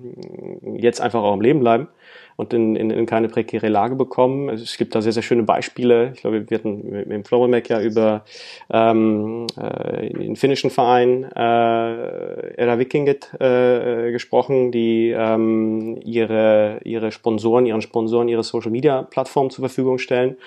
jetzt 0.78 1.02
einfach 1.02 1.22
auch 1.22 1.34
am 1.34 1.42
Leben 1.42 1.60
bleiben 1.60 1.90
und 2.38 2.54
in, 2.54 2.76
in, 2.76 2.92
in 2.92 3.06
keine 3.08 3.28
prekäre 3.28 3.68
Lage 3.68 3.96
bekommen. 3.96 4.50
Es 4.50 4.78
gibt 4.78 4.94
da 4.94 5.02
sehr, 5.02 5.12
sehr 5.12 5.24
schöne 5.24 5.44
Beispiele. 5.44 6.12
Ich 6.14 6.22
glaube, 6.22 6.50
wir 6.50 6.58
hatten 6.58 6.90
mit 6.90 7.12
dem 7.12 7.26
Floramac 7.26 7.68
ja 7.68 7.82
über 7.82 8.24
ähm, 8.72 9.48
äh, 9.60 10.14
den 10.14 10.36
finnischen 10.36 10.70
Verein 10.70 11.24
äh, 11.24 12.54
Era 12.56 12.78
Vikinget 12.78 13.34
äh, 13.42 14.12
gesprochen, 14.12 14.72
die 14.72 15.10
ähm, 15.10 16.00
ihre, 16.06 16.80
ihre 16.84 17.12
Sponsoren, 17.12 17.66
ihren 17.66 17.82
Sponsoren 17.82 18.28
ihre 18.28 18.44
Social 18.44 18.72
Media 18.72 19.02
Plattform 19.02 19.50
zur 19.50 19.64
Verfügung 19.64 19.98
stellen. 19.98 20.38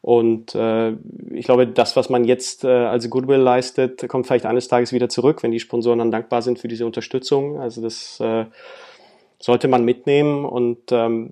Und 0.00 0.54
äh, 0.54 0.92
ich 1.32 1.44
glaube, 1.44 1.66
das, 1.66 1.96
was 1.96 2.08
man 2.08 2.24
jetzt 2.24 2.64
äh, 2.64 2.68
als 2.68 3.10
Goodwill 3.10 3.40
leistet, 3.40 4.08
kommt 4.08 4.26
vielleicht 4.26 4.46
eines 4.46 4.68
Tages 4.68 4.92
wieder 4.92 5.10
zurück, 5.10 5.42
wenn 5.42 5.50
die 5.50 5.60
Sponsoren 5.60 5.98
dann 5.98 6.10
dankbar 6.10 6.40
sind 6.40 6.58
für 6.58 6.68
diese 6.68 6.86
Unterstützung. 6.86 7.58
Also 7.60 7.82
das 7.82 8.20
äh, 8.20 8.46
sollte 9.38 9.68
man 9.68 9.84
mitnehmen 9.84 10.44
und 10.44 10.78
ähm, 10.90 11.30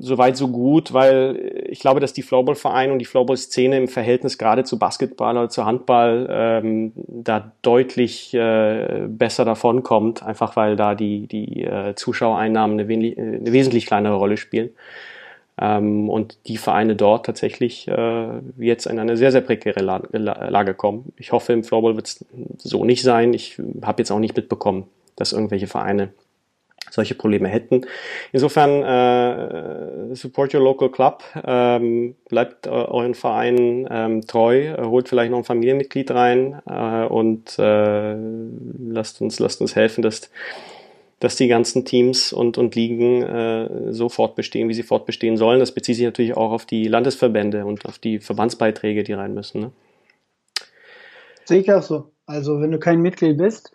soweit 0.00 0.36
so 0.36 0.48
gut, 0.48 0.92
weil 0.92 1.66
ich 1.68 1.78
glaube, 1.78 2.00
dass 2.00 2.12
die 2.12 2.22
Floorball-Vereine 2.22 2.92
und 2.92 2.98
die 2.98 3.04
Floorball-Szene 3.04 3.76
im 3.76 3.88
Verhältnis 3.88 4.38
gerade 4.38 4.64
zu 4.64 4.78
Basketball 4.78 5.36
oder 5.36 5.48
zu 5.48 5.64
Handball 5.64 6.26
ähm, 6.30 6.92
da 6.96 7.52
deutlich 7.62 8.34
äh, 8.34 9.06
besser 9.06 9.44
davon 9.44 9.84
kommt, 9.84 10.22
einfach 10.22 10.56
weil 10.56 10.74
da 10.74 10.96
die, 10.96 11.28
die 11.28 11.62
äh, 11.62 11.94
Zuschauereinnahmen 11.94 12.80
eine, 12.80 12.92
eine 12.92 13.52
wesentlich 13.52 13.86
kleinere 13.86 14.16
Rolle 14.16 14.36
spielen. 14.36 14.70
Ähm, 15.60 16.08
und 16.10 16.38
die 16.46 16.56
Vereine 16.56 16.96
dort 16.96 17.26
tatsächlich 17.26 17.86
äh, 17.86 18.28
jetzt 18.58 18.86
in 18.86 18.98
eine 18.98 19.16
sehr, 19.16 19.30
sehr 19.30 19.40
prekäre 19.42 19.80
Lage 19.80 20.74
kommen. 20.74 21.12
Ich 21.16 21.30
hoffe, 21.32 21.52
im 21.52 21.62
Floorball 21.62 21.94
wird 21.96 22.06
es 22.06 22.24
so 22.58 22.84
nicht 22.84 23.02
sein. 23.02 23.32
Ich 23.32 23.60
habe 23.82 24.02
jetzt 24.02 24.10
auch 24.10 24.20
nicht 24.20 24.36
mitbekommen, 24.36 24.88
dass 25.16 25.32
irgendwelche 25.32 25.66
Vereine 25.68 26.10
solche 26.90 27.14
Probleme 27.14 27.48
hätten. 27.48 27.86
Insofern 28.32 28.82
äh, 28.82 30.14
support 30.14 30.54
your 30.54 30.62
local 30.62 30.90
club, 30.90 31.22
ähm, 31.44 32.16
bleibt 32.28 32.66
äh, 32.66 32.70
euren 32.70 33.14
Verein 33.14 33.88
ähm, 33.90 34.26
treu, 34.26 34.76
holt 34.84 35.08
vielleicht 35.08 35.30
noch 35.30 35.38
ein 35.38 35.44
Familienmitglied 35.44 36.10
rein 36.10 36.60
äh, 36.68 37.04
und 37.04 37.58
äh, 37.58 38.16
lasst 38.88 39.20
uns 39.20 39.38
lasst 39.38 39.60
uns 39.60 39.76
helfen, 39.76 40.02
dass 40.02 40.30
dass 41.20 41.34
die 41.36 41.48
ganzen 41.48 41.84
Teams 41.84 42.32
und, 42.32 42.58
und 42.58 42.74
Ligen 42.74 43.22
äh, 43.22 43.92
so 43.92 44.08
fortbestehen, 44.08 44.68
wie 44.68 44.74
sie 44.74 44.84
fortbestehen 44.84 45.36
sollen. 45.36 45.58
Das 45.58 45.72
bezieht 45.72 45.96
sich 45.96 46.04
natürlich 46.04 46.36
auch 46.36 46.52
auf 46.52 46.64
die 46.64 46.86
Landesverbände 46.86 47.64
und 47.64 47.86
auf 47.86 47.98
die 47.98 48.20
Verbandsbeiträge, 48.20 49.02
die 49.02 49.14
rein 49.14 49.34
müssen. 49.34 49.60
Ne? 49.60 49.72
Sehe 51.44 51.60
ich 51.60 51.72
auch 51.72 51.82
so. 51.82 52.12
Also 52.26 52.60
wenn 52.60 52.70
du 52.70 52.78
kein 52.78 53.00
Mitglied 53.00 53.38
bist, 53.38 53.72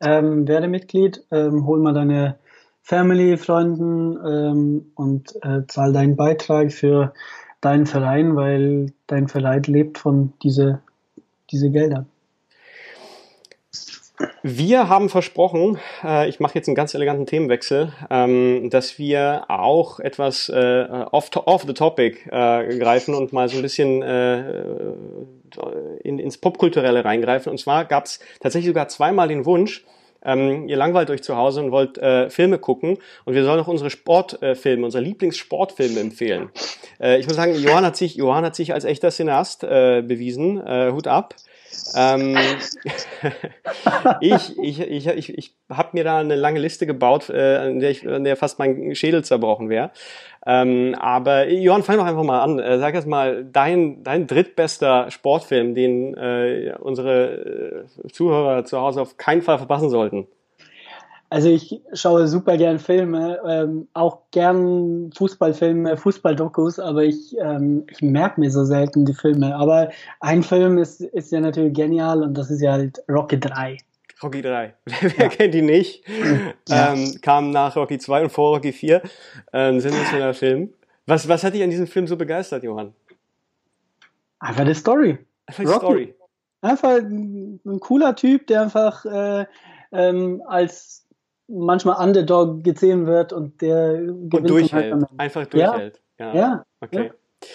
ähm, 0.00 0.48
werde 0.48 0.68
Mitglied, 0.68 1.22
ähm, 1.30 1.66
hol 1.66 1.80
mal 1.80 1.92
deine 1.92 2.38
Family, 2.86 3.36
Freunden 3.36 4.16
ähm, 4.24 4.92
und 4.94 5.34
äh, 5.42 5.66
zahl 5.66 5.92
deinen 5.92 6.14
Beitrag 6.14 6.72
für 6.72 7.12
deinen 7.60 7.84
Verein, 7.84 8.36
weil 8.36 8.92
dein 9.08 9.26
Verein 9.26 9.64
lebt 9.64 9.98
von 9.98 10.34
diese, 10.44 10.82
diese 11.50 11.70
Gelder. 11.70 12.06
Wir 14.44 14.88
haben 14.88 15.08
versprochen, 15.08 15.78
äh, 16.04 16.28
ich 16.28 16.38
mache 16.38 16.54
jetzt 16.54 16.68
einen 16.68 16.76
ganz 16.76 16.94
eleganten 16.94 17.26
Themenwechsel, 17.26 17.92
ähm, 18.08 18.70
dass 18.70 19.00
wir 19.00 19.46
auch 19.48 19.98
etwas 19.98 20.48
äh, 20.48 20.86
off, 21.10 21.30
off 21.34 21.64
the 21.66 21.74
topic 21.74 22.20
äh, 22.30 22.78
greifen 22.78 23.16
und 23.16 23.32
mal 23.32 23.48
so 23.48 23.56
ein 23.56 23.62
bisschen 23.62 24.00
äh, 24.02 24.44
in, 26.04 26.20
ins 26.20 26.38
Popkulturelle 26.38 27.04
reingreifen. 27.04 27.50
Und 27.50 27.58
zwar 27.58 27.84
gab 27.84 28.04
es 28.04 28.20
tatsächlich 28.38 28.68
sogar 28.68 28.86
zweimal 28.86 29.26
den 29.26 29.44
Wunsch, 29.44 29.84
ähm, 30.24 30.68
ihr 30.68 30.76
langweilt 30.76 31.10
euch 31.10 31.22
zu 31.22 31.36
Hause 31.36 31.62
und 31.62 31.70
wollt 31.70 31.98
äh, 31.98 32.30
Filme 32.30 32.58
gucken 32.58 32.98
und 33.24 33.34
wir 33.34 33.44
sollen 33.44 33.60
auch 33.60 33.68
unsere 33.68 33.90
Sportfilme, 33.90 34.82
äh, 34.82 34.84
unsere 34.84 35.02
Lieblingssportfilme 35.02 36.00
empfehlen. 36.00 36.50
Äh, 37.00 37.18
ich 37.18 37.26
muss 37.26 37.36
sagen, 37.36 37.54
Johann 37.54 37.84
hat 37.84 37.96
sich, 37.96 38.16
Johann 38.16 38.44
hat 38.44 38.56
sich 38.56 38.72
als 38.72 38.84
echter 38.84 39.10
Cineast 39.10 39.64
äh, 39.64 40.02
bewiesen. 40.02 40.64
Äh, 40.66 40.92
Hut 40.92 41.06
ab. 41.06 41.34
Ähm, 41.94 42.36
ich 44.20 44.58
ich, 44.58 44.80
ich, 44.80 45.06
ich, 45.06 45.38
ich 45.38 45.56
habe 45.70 45.90
mir 45.92 46.04
da 46.04 46.18
eine 46.18 46.36
lange 46.36 46.60
Liste 46.60 46.86
gebaut, 46.86 47.30
äh, 47.30 47.56
an, 47.56 47.80
der 47.80 47.90
ich, 47.90 48.06
an 48.06 48.24
der 48.24 48.36
fast 48.36 48.58
mein 48.58 48.94
Schädel 48.94 49.24
zerbrochen 49.24 49.68
wäre. 49.68 49.90
Ähm, 50.46 50.94
aber 50.98 51.48
Johann, 51.48 51.82
fang 51.82 51.96
doch 51.96 52.04
einfach 52.04 52.22
mal 52.22 52.42
an. 52.42 52.58
Äh, 52.58 52.78
sag 52.78 52.94
jetzt 52.94 53.08
mal, 53.08 53.44
dein, 53.44 54.04
dein 54.04 54.26
drittbester 54.26 55.10
Sportfilm, 55.10 55.74
den 55.74 56.14
äh, 56.14 56.74
unsere 56.78 57.84
äh, 58.04 58.08
Zuhörer 58.08 58.64
zu 58.64 58.80
Hause 58.80 59.02
auf 59.02 59.16
keinen 59.16 59.42
Fall 59.42 59.58
verpassen 59.58 59.90
sollten. 59.90 60.28
Also 61.36 61.50
ich 61.50 61.82
schaue 61.92 62.28
super 62.28 62.56
gern 62.56 62.78
Filme, 62.78 63.38
ähm, 63.46 63.88
auch 63.92 64.22
gern 64.30 65.12
Fußballfilme, 65.12 65.98
Fußballdokus, 65.98 66.78
aber 66.78 67.04
ich, 67.04 67.36
ähm, 67.38 67.84
ich 67.90 68.00
merke 68.00 68.40
mir 68.40 68.50
so 68.50 68.64
selten 68.64 69.04
die 69.04 69.12
Filme. 69.12 69.54
Aber 69.54 69.90
ein 70.20 70.42
Film 70.42 70.78
ist, 70.78 71.02
ist 71.02 71.32
ja 71.32 71.40
natürlich 71.40 71.74
genial 71.74 72.22
und 72.22 72.32
das 72.32 72.50
ist 72.50 72.62
ja 72.62 72.72
halt 72.72 73.02
Rocky 73.10 73.38
3. 73.38 73.76
Rocky 74.22 74.40
3. 74.40 74.74
Wer 74.86 75.10
ja. 75.10 75.28
kennt 75.28 75.52
die 75.52 75.60
nicht? 75.60 76.04
Ja. 76.70 76.94
Ähm, 76.94 77.18
kam 77.20 77.50
nach 77.50 77.76
Rocky 77.76 77.98
2 77.98 78.22
und 78.22 78.30
vor 78.30 78.54
Rocky 78.54 78.72
4. 78.72 79.02
Ein 79.52 79.78
sensationeller 79.82 80.32
Film. 80.32 80.72
Was, 81.04 81.28
was 81.28 81.44
hat 81.44 81.52
dich 81.52 81.62
an 81.62 81.68
diesem 81.68 81.86
Film 81.86 82.06
so 82.06 82.16
begeistert, 82.16 82.62
Johann? 82.62 82.94
Einfach 84.38 84.64
die 84.64 84.72
Story. 84.72 85.18
Einfach 85.44 85.64
die 85.64 85.68
Rocky. 85.68 85.84
Story. 85.84 86.14
Einfach 86.62 86.96
ein, 86.96 87.60
ein, 87.62 87.78
cooler 87.78 88.16
Typ, 88.16 88.46
der 88.46 88.62
einfach 88.62 89.04
äh, 89.04 89.44
ähm, 89.92 90.42
als 90.46 91.05
manchmal 91.48 92.04
Underdog 92.04 92.64
gesehen 92.64 93.06
wird 93.06 93.32
und 93.32 93.60
der 93.62 93.94
gewinnt 93.94 94.34
und 94.34 94.50
durchhält. 94.50 94.92
Halt 94.92 95.04
Einfach 95.16 95.46
durchhält. 95.46 96.00
Ja. 96.18 96.34
ja. 96.34 96.34
ja. 96.34 96.64
Okay. 96.80 97.06
Ja. 97.06 97.48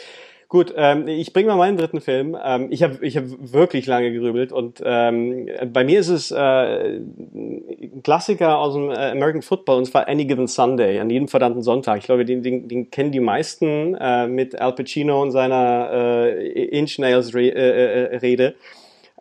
Gut, 0.52 0.74
ähm, 0.76 1.08
ich 1.08 1.32
bringe 1.32 1.48
mal 1.48 1.56
meinen 1.56 1.78
dritten 1.78 2.02
Film. 2.02 2.38
Ähm, 2.44 2.68
ich 2.72 2.84
habe 2.84 2.98
ich 3.06 3.16
hab 3.16 3.24
wirklich 3.40 3.86
lange 3.86 4.12
gerübelt 4.12 4.52
und 4.52 4.82
ähm, 4.84 5.48
bei 5.72 5.86
mir 5.86 5.98
ist 5.98 6.10
es 6.10 6.30
äh, 6.30 6.98
ein 6.98 8.02
Klassiker 8.04 8.58
aus 8.58 8.74
dem 8.74 8.92
äh, 8.92 9.12
American 9.12 9.44
Football 9.44 9.78
und 9.78 9.86
zwar 9.86 10.10
Any 10.10 10.26
Given 10.26 10.48
Sunday, 10.48 11.00
an 11.00 11.10
jedem 11.10 11.30
verdammten 11.30 11.62
Sonntag. 11.62 12.00
Ich 12.00 12.04
glaube, 12.04 12.26
den, 12.26 12.44
den, 12.44 12.68
den 12.68 12.92
kennen 12.92 13.14
die 13.14 13.22
meisten 13.22 13.96
äh, 13.96 14.28
mit 14.28 14.60
Al 14.60 14.76
Pacino 14.76 15.22
und 15.22 15.32
seiner 15.32 15.90
äh, 15.94 16.66
Inch 16.66 17.00
Nails 17.00 17.34
Re 17.34 17.44
äh, 17.44 18.12
äh, 18.12 18.18
Rede. 18.18 18.56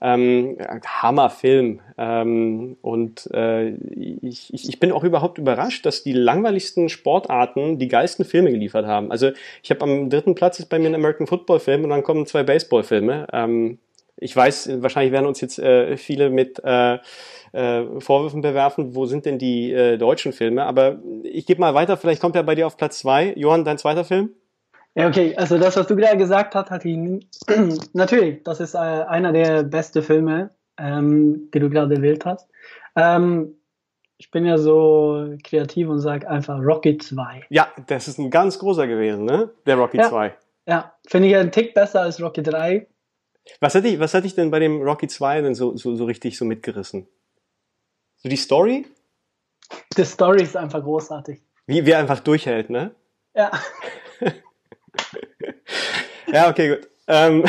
Ähm, 0.01 0.57
Hammerfilm. 0.87 1.81
Ähm, 1.99 2.79
und 2.81 3.29
äh, 3.35 3.69
ich, 3.71 4.53
ich, 4.55 4.81
bin 4.81 4.93
auch 4.93 5.05
überhaupt 5.05 5.37
überrascht, 5.39 5.85
dass 5.85 6.03
die 6.03 6.15
langweiligsten 6.15 6.89
Sportarten 6.89 7.79
die 7.79 7.89
geilsten 7.89 8.25
Filme 8.25 8.51
geliefert 8.51 8.87
haben. 8.87 9.11
Also 9.11 9.31
ich 9.63 9.71
habe 9.71 9.83
am 9.83 10.09
dritten 10.09 10.35
Platz 10.35 10.59
ist 10.59 10.71
bei 10.71 10.79
mir 10.79 10.89
ein 10.89 10.95
American 10.95 11.27
Football 11.27 11.61
Film 11.61 11.85
und 11.85 11.91
dann 11.91 12.03
kommen 12.03 12.25
zwei 12.27 12.43
Baseball-Filme. 12.43 13.27
Ähm, 13.33 13.79
ich 14.17 14.37
weiß, 14.37 14.83
wahrscheinlich 14.83 15.13
werden 15.13 15.27
uns 15.27 15.41
jetzt 15.41 15.59
äh, 15.59 15.97
viele 15.97 16.31
mit 16.31 16.63
äh, 16.65 16.99
äh, 17.53 18.01
Vorwürfen 18.01 18.43
bewerfen, 18.43 18.95
wo 18.95 19.07
sind 19.07 19.27
denn 19.27 19.39
die 19.39 19.73
äh, 19.73 19.97
deutschen 19.99 20.33
Filme? 20.33 20.65
Aber 20.65 20.99
ich 21.25 21.47
gebe 21.47 21.61
mal 21.61 21.75
weiter, 21.75 21.97
vielleicht 21.97 22.21
kommt 22.21 22.37
er 22.37 22.43
bei 22.43 22.55
dir 22.55 22.67
auf 22.67 22.77
Platz 22.77 23.01
zwei. 23.01 23.33
Johann, 23.37 23.65
dein 23.65 23.79
zweiter 23.79 24.05
Film? 24.05 24.31
Ja, 24.95 25.07
okay, 25.07 25.37
also 25.37 25.59
das, 25.59 25.77
was 25.77 25.87
du 25.87 25.95
gerade 25.95 26.17
gesagt 26.17 26.55
hast, 26.55 26.71
hat 26.71 26.85
ihn 26.85 27.25
natürlich, 27.93 28.43
das 28.43 28.61
ist 28.61 28.75
äh, 28.75 28.79
einer 28.79 29.33
der 29.33 29.63
besten 29.63 30.03
Filme, 30.03 30.51
ähm, 30.79 31.51
die 31.55 31.61
du 31.61 31.71
gerade 31.71 31.95
gewählt 31.95 32.25
hast. 32.25 32.49
Ähm, 32.97 33.57
ich 34.19 34.31
bin 34.31 34.45
ja 34.45 34.59
so 34.59 35.35
kreativ 35.45 35.89
und 35.89 36.01
sage 36.01 36.29
einfach 36.29 36.59
Rocky 36.61 36.99
2. 36.99 37.45
Ja, 37.49 37.69
das 37.87 38.09
ist 38.09 38.19
ein 38.19 38.31
ganz 38.31 38.59
großer 38.59 38.87
gewesen, 38.87 39.25
ne? 39.25 39.51
Der 39.65 39.77
Rocky 39.77 39.97
ja, 39.97 40.09
2. 40.09 40.35
Ja, 40.67 40.95
finde 41.07 41.29
ich 41.29 41.37
einen 41.37 41.53
Tick 41.53 41.73
besser 41.73 42.03
als 42.03 42.21
Rocky 42.21 42.43
3. 42.43 42.87
Was 43.61 43.75
hätte 43.75 43.89
ich, 43.89 43.99
was 43.99 44.13
hätte 44.13 44.27
ich 44.27 44.35
denn 44.35 44.51
bei 44.51 44.59
dem 44.59 44.83
Rocky 44.83 45.09
2 45.09 45.41
denn 45.41 45.55
so, 45.55 45.77
so, 45.77 45.95
so 45.97 46.05
richtig 46.05 46.37
so 46.37 46.45
mitgerissen? 46.45 47.09
So 48.17 48.29
die 48.29 48.37
Story? 48.37 48.87
Die 49.97 50.05
Story 50.05 50.43
ist 50.43 50.57
einfach 50.57 50.83
großartig. 50.83 51.41
Wie, 51.67 51.87
wie 51.87 51.91
er 51.91 52.01
einfach 52.01 52.21
durchhält, 52.21 52.71
ne? 52.71 52.95
Ja. 53.35 53.51
ja, 56.33 56.49
okay, 56.49 56.77
gut. 56.77 56.89
Ähm 57.07 57.45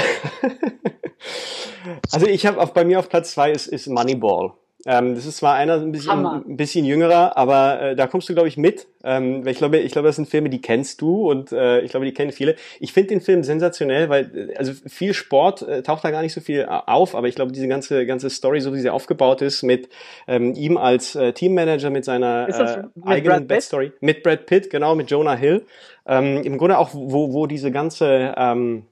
also 2.11 2.27
ich 2.27 2.45
habe 2.45 2.59
bei 2.73 2.83
mir 2.83 2.99
auf 2.99 3.09
Platz 3.09 3.31
zwei 3.31 3.51
ist, 3.51 3.67
ist 3.67 3.87
Moneyball. 3.87 4.53
Ähm, 4.85 5.15
das 5.15 5.25
ist 5.25 5.37
zwar 5.37 5.55
einer 5.55 5.75
ein 5.75 5.91
bisschen, 5.91 6.25
ein 6.25 6.57
bisschen 6.57 6.85
jüngerer, 6.85 7.37
aber 7.37 7.81
äh, 7.81 7.95
da 7.95 8.07
kommst 8.07 8.27
du, 8.29 8.33
glaube 8.33 8.47
ich, 8.47 8.57
mit. 8.57 8.87
Ähm, 9.03 9.43
weil 9.43 9.51
ich 9.51 9.57
glaube, 9.57 9.77
ich 9.79 9.91
glaube, 9.91 10.07
das 10.07 10.15
sind 10.15 10.29
Filme, 10.29 10.49
die 10.49 10.61
kennst 10.61 11.01
du 11.01 11.29
und 11.29 11.51
äh, 11.51 11.81
ich 11.81 11.91
glaube, 11.91 12.05
die 12.05 12.13
kennen 12.13 12.31
viele. 12.31 12.55
Ich 12.79 12.93
finde 12.93 13.09
den 13.09 13.21
Film 13.21 13.43
sensationell, 13.43 14.09
weil 14.09 14.51
äh, 14.51 14.55
also 14.57 14.73
viel 14.87 15.13
Sport 15.13 15.63
äh, 15.63 15.81
taucht 15.81 16.03
da 16.03 16.11
gar 16.11 16.21
nicht 16.21 16.33
so 16.33 16.41
viel 16.41 16.61
äh, 16.61 16.65
auf, 16.67 17.15
aber 17.15 17.27
ich 17.27 17.35
glaube, 17.35 17.51
diese 17.51 17.67
ganze 17.67 18.05
ganze 18.05 18.29
Story, 18.29 18.61
so 18.61 18.73
wie 18.73 18.79
sie 18.79 18.89
aufgebaut 18.89 19.41
ist, 19.41 19.63
mit 19.63 19.89
ähm, 20.27 20.53
ihm 20.53 20.77
als 20.77 21.15
äh, 21.15 21.33
Teammanager, 21.33 21.89
mit 21.89 22.05
seiner 22.05 22.47
äh, 22.47 22.83
mit 22.93 23.07
eigenen 23.07 23.47
Backstory, 23.47 23.91
mit 24.01 24.23
Brad 24.23 24.45
Pitt, 24.45 24.69
genau, 24.69 24.95
mit 24.95 25.09
Jonah 25.09 25.35
Hill. 25.35 25.65
Ähm, 26.05 26.41
Im 26.43 26.57
Grunde 26.57 26.77
auch, 26.77 26.89
wo, 26.93 27.33
wo 27.33 27.47
diese 27.47 27.71
ganze 27.71 28.33
ähm, 28.35 28.83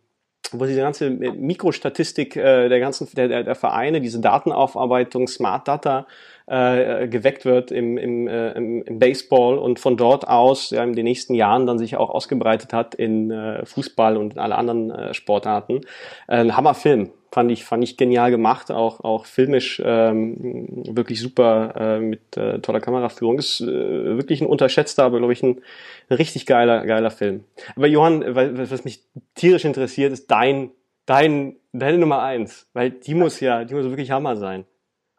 wo 0.52 0.66
diese 0.66 0.82
ganze 0.82 1.10
Mikrostatistik 1.10 2.36
äh, 2.36 2.70
der 2.70 2.80
ganzen 2.80 3.08
der, 3.16 3.44
der 3.44 3.56
Vereine, 3.56 4.02
diese 4.02 4.20
Datenaufarbeitung, 4.20 5.28
Smart 5.28 5.68
Data 5.68 6.08
äh, 6.48 7.08
geweckt 7.08 7.46
wird 7.46 7.72
im, 7.72 7.98
im, 7.98 8.28
äh, 8.28 8.52
im 8.52 9.00
Baseball 9.00 9.58
und 9.58 9.80
von 9.80 9.98
dort 9.98 10.28
aus 10.28 10.72
ja, 10.72 10.84
in 10.84 10.94
den 10.94 11.06
nächsten 11.06 11.36
Jahren 11.36 11.66
dann 11.66 11.78
sich 11.78 11.96
auch 11.96 12.10
ausgebreitet 12.10 12.74
hat 12.74 12.96
in 12.96 13.30
äh, 13.32 13.66
Fußball 13.66 14.18
und 14.18 14.34
in 14.34 14.40
alle 14.40 14.56
anderen 14.56 14.90
äh, 14.90 15.14
Sportarten. 15.14 15.82
Äh, 16.28 16.38
ein 16.38 16.58
Hammerfilm, 16.58 17.12
fand 17.32 17.52
ich 17.52 17.64
fand 17.66 17.84
ich 17.84 17.98
genial 17.98 18.32
gemacht, 18.32 18.72
auch 18.72 19.02
auch 19.02 19.26
filmisch 19.26 19.82
ähm, 19.84 20.84
wirklich 20.88 21.22
super 21.22 21.74
äh, 21.76 22.00
mit 22.00 22.38
äh, 22.38 22.60
toller 22.60 22.80
Kameraführung. 22.80 23.40
Ist 23.40 23.62
äh, 23.62 23.66
wirklich 23.66 24.42
ein 24.42 24.48
unterschätzter, 24.48 25.04
aber 25.04 25.18
glaube 25.20 25.34
ich 25.34 25.44
ein, 25.44 25.62
ein 26.10 26.16
richtig 26.16 26.46
geiler 26.46 26.86
geiler 26.86 27.12
Film. 27.12 27.44
Aber 27.76 27.88
Johann, 27.88 28.24
was 28.36 28.84
mich 28.86 29.04
tierisch 29.36 29.66
interessiert, 29.66 30.12
ist 30.14 30.30
dein 30.32 30.72
dein 31.06 31.56
deine 31.74 31.98
Nummer 31.98 32.22
eins, 32.22 32.68
weil 32.74 32.92
die 32.92 33.16
muss 33.16 33.40
ja 33.40 33.64
die 33.64 33.74
muss 33.74 33.86
wirklich 33.86 34.12
Hammer 34.12 34.36
sein. 34.36 34.66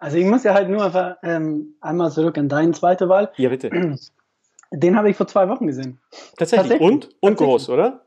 Also 0.01 0.17
ich 0.17 0.25
muss 0.25 0.45
ja 0.45 0.55
halt 0.55 0.71
nur 0.71 0.83
einfach, 0.83 1.17
ähm, 1.23 1.75
einmal 1.81 2.11
zurück 2.11 2.39
an 2.39 2.49
deine 2.49 2.73
zweite 2.73 3.09
Wahl. 3.09 3.31
Ja, 3.37 3.51
bitte. 3.51 3.97
Den 4.73 4.97
habe 4.97 5.11
ich 5.11 5.17
vor 5.17 5.27
zwei 5.27 5.49
Wochen 5.49 5.67
gesehen. 5.67 6.01
Tatsächlich. 6.39 6.79
Tatsächlich. 6.79 6.81
Und? 6.81 7.05
Und 7.05 7.13
Tatsächlich. 7.21 7.37
groß, 7.39 7.69
oder? 7.69 8.07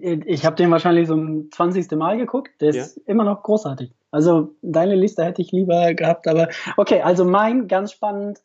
Ich, 0.00 0.46
habe 0.46 0.56
den 0.56 0.70
wahrscheinlich 0.70 1.08
so 1.08 1.14
ein 1.14 1.50
20. 1.50 1.90
Mal 1.92 2.16
geguckt. 2.16 2.60
Der 2.60 2.70
ist 2.70 2.96
ja. 2.96 3.02
immer 3.06 3.24
noch 3.24 3.42
großartig. 3.42 3.92
Also 4.10 4.54
deine 4.62 4.94
Liste 4.94 5.24
hätte 5.24 5.42
ich 5.42 5.52
lieber 5.52 5.94
gehabt, 5.94 6.26
aber 6.28 6.48
okay, 6.76 7.02
also 7.02 7.24
mein 7.24 7.68
ganz 7.68 7.92
spannend. 7.92 8.40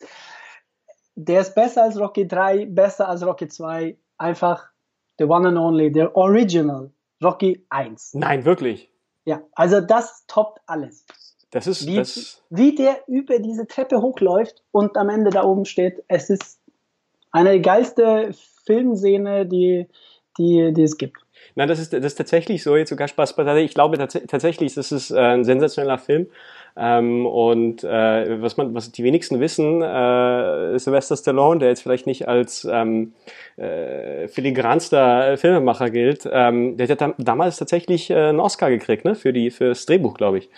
Der 1.16 1.42
ist 1.42 1.56
besser 1.56 1.84
als 1.84 2.00
Rocky 2.00 2.28
3, 2.28 2.68
besser 2.68 3.10
als 3.10 3.26
Rocky 3.26 3.48
2. 3.48 3.98
Einfach 4.18 4.70
the 5.20 5.26
one 5.26 5.48
and 5.48 5.58
only, 5.58 5.92
der 5.92 6.16
Original 6.16 6.92
Rocky 7.24 7.66
1. 7.70 8.14
Nein, 8.16 8.46
wirklich. 8.46 8.92
Ja, 9.26 9.42
also 9.54 9.82
das 9.82 10.26
toppt 10.28 10.62
alles. 10.68 11.06
Das 11.52 11.66
ist, 11.66 11.88
wie, 11.88 11.96
das 11.96 12.44
wie 12.50 12.76
der 12.76 13.04
über 13.08 13.40
diese 13.40 13.68
Treppe 13.68 14.02
hochläuft 14.02 14.64
und 14.72 14.98
am 14.98 15.10
Ende 15.10 15.32
da 15.32 15.44
oben 15.44 15.66
steht. 15.66 16.04
Es 16.08 16.30
ist 16.30 16.60
eine 17.32 17.50
der 17.50 17.60
geilste 17.60 18.32
Filmszene, 18.66 19.46
die, 19.46 19.88
die, 20.38 20.74
die 20.74 20.84
es 20.84 20.98
gibt. 20.98 21.27
Nein, 21.56 21.68
das 21.68 21.80
ist, 21.80 21.94
das 21.94 22.04
ist 22.06 22.16
tatsächlich 22.16 22.64
so, 22.64 22.76
jetzt 22.76 22.90
sogar 22.90 23.08
Spaß 23.08 23.36
beiseite. 23.36 23.62
Ich 23.62 23.74
glaube 23.74 23.98
tats 23.98 24.20
tatsächlich, 24.28 24.76
das 24.76 24.92
ist 24.92 25.12
äh, 25.12 25.18
ein 25.18 25.44
sensationeller 25.44 25.98
Film. 25.98 26.28
Ähm, 26.76 27.26
und 27.26 27.84
äh, 27.84 28.42
was 28.42 28.58
man, 28.58 28.76
was 28.76 28.92
die 28.92 29.04
wenigsten 29.04 29.40
wissen, 29.40 29.82
äh, 29.82 30.78
Sylvester 30.78 31.18
Stallone, 31.18 31.60
der 31.60 31.70
jetzt 31.70 31.82
vielleicht 31.82 32.06
nicht 32.06 32.28
als 32.28 32.68
ähm, 32.70 33.14
äh, 33.56 34.28
filigranster 34.28 35.38
Filmemacher 35.38 35.90
gilt, 35.90 36.30
ähm, 36.32 36.78
der 36.78 36.88
hat 36.88 37.02
ja 37.02 37.14
damals 37.18 37.58
tatsächlich 37.58 38.12
äh, 38.12 38.30
einen 38.30 38.40
Oscar 38.40 38.70
gekriegt, 38.70 39.06
ne, 39.06 39.16
für 39.16 39.34
die, 39.34 39.50
für 39.50 39.70
das 39.70 39.88
Drehbuch, 39.88 40.14
glaube 40.16 40.38
ich. 40.38 40.50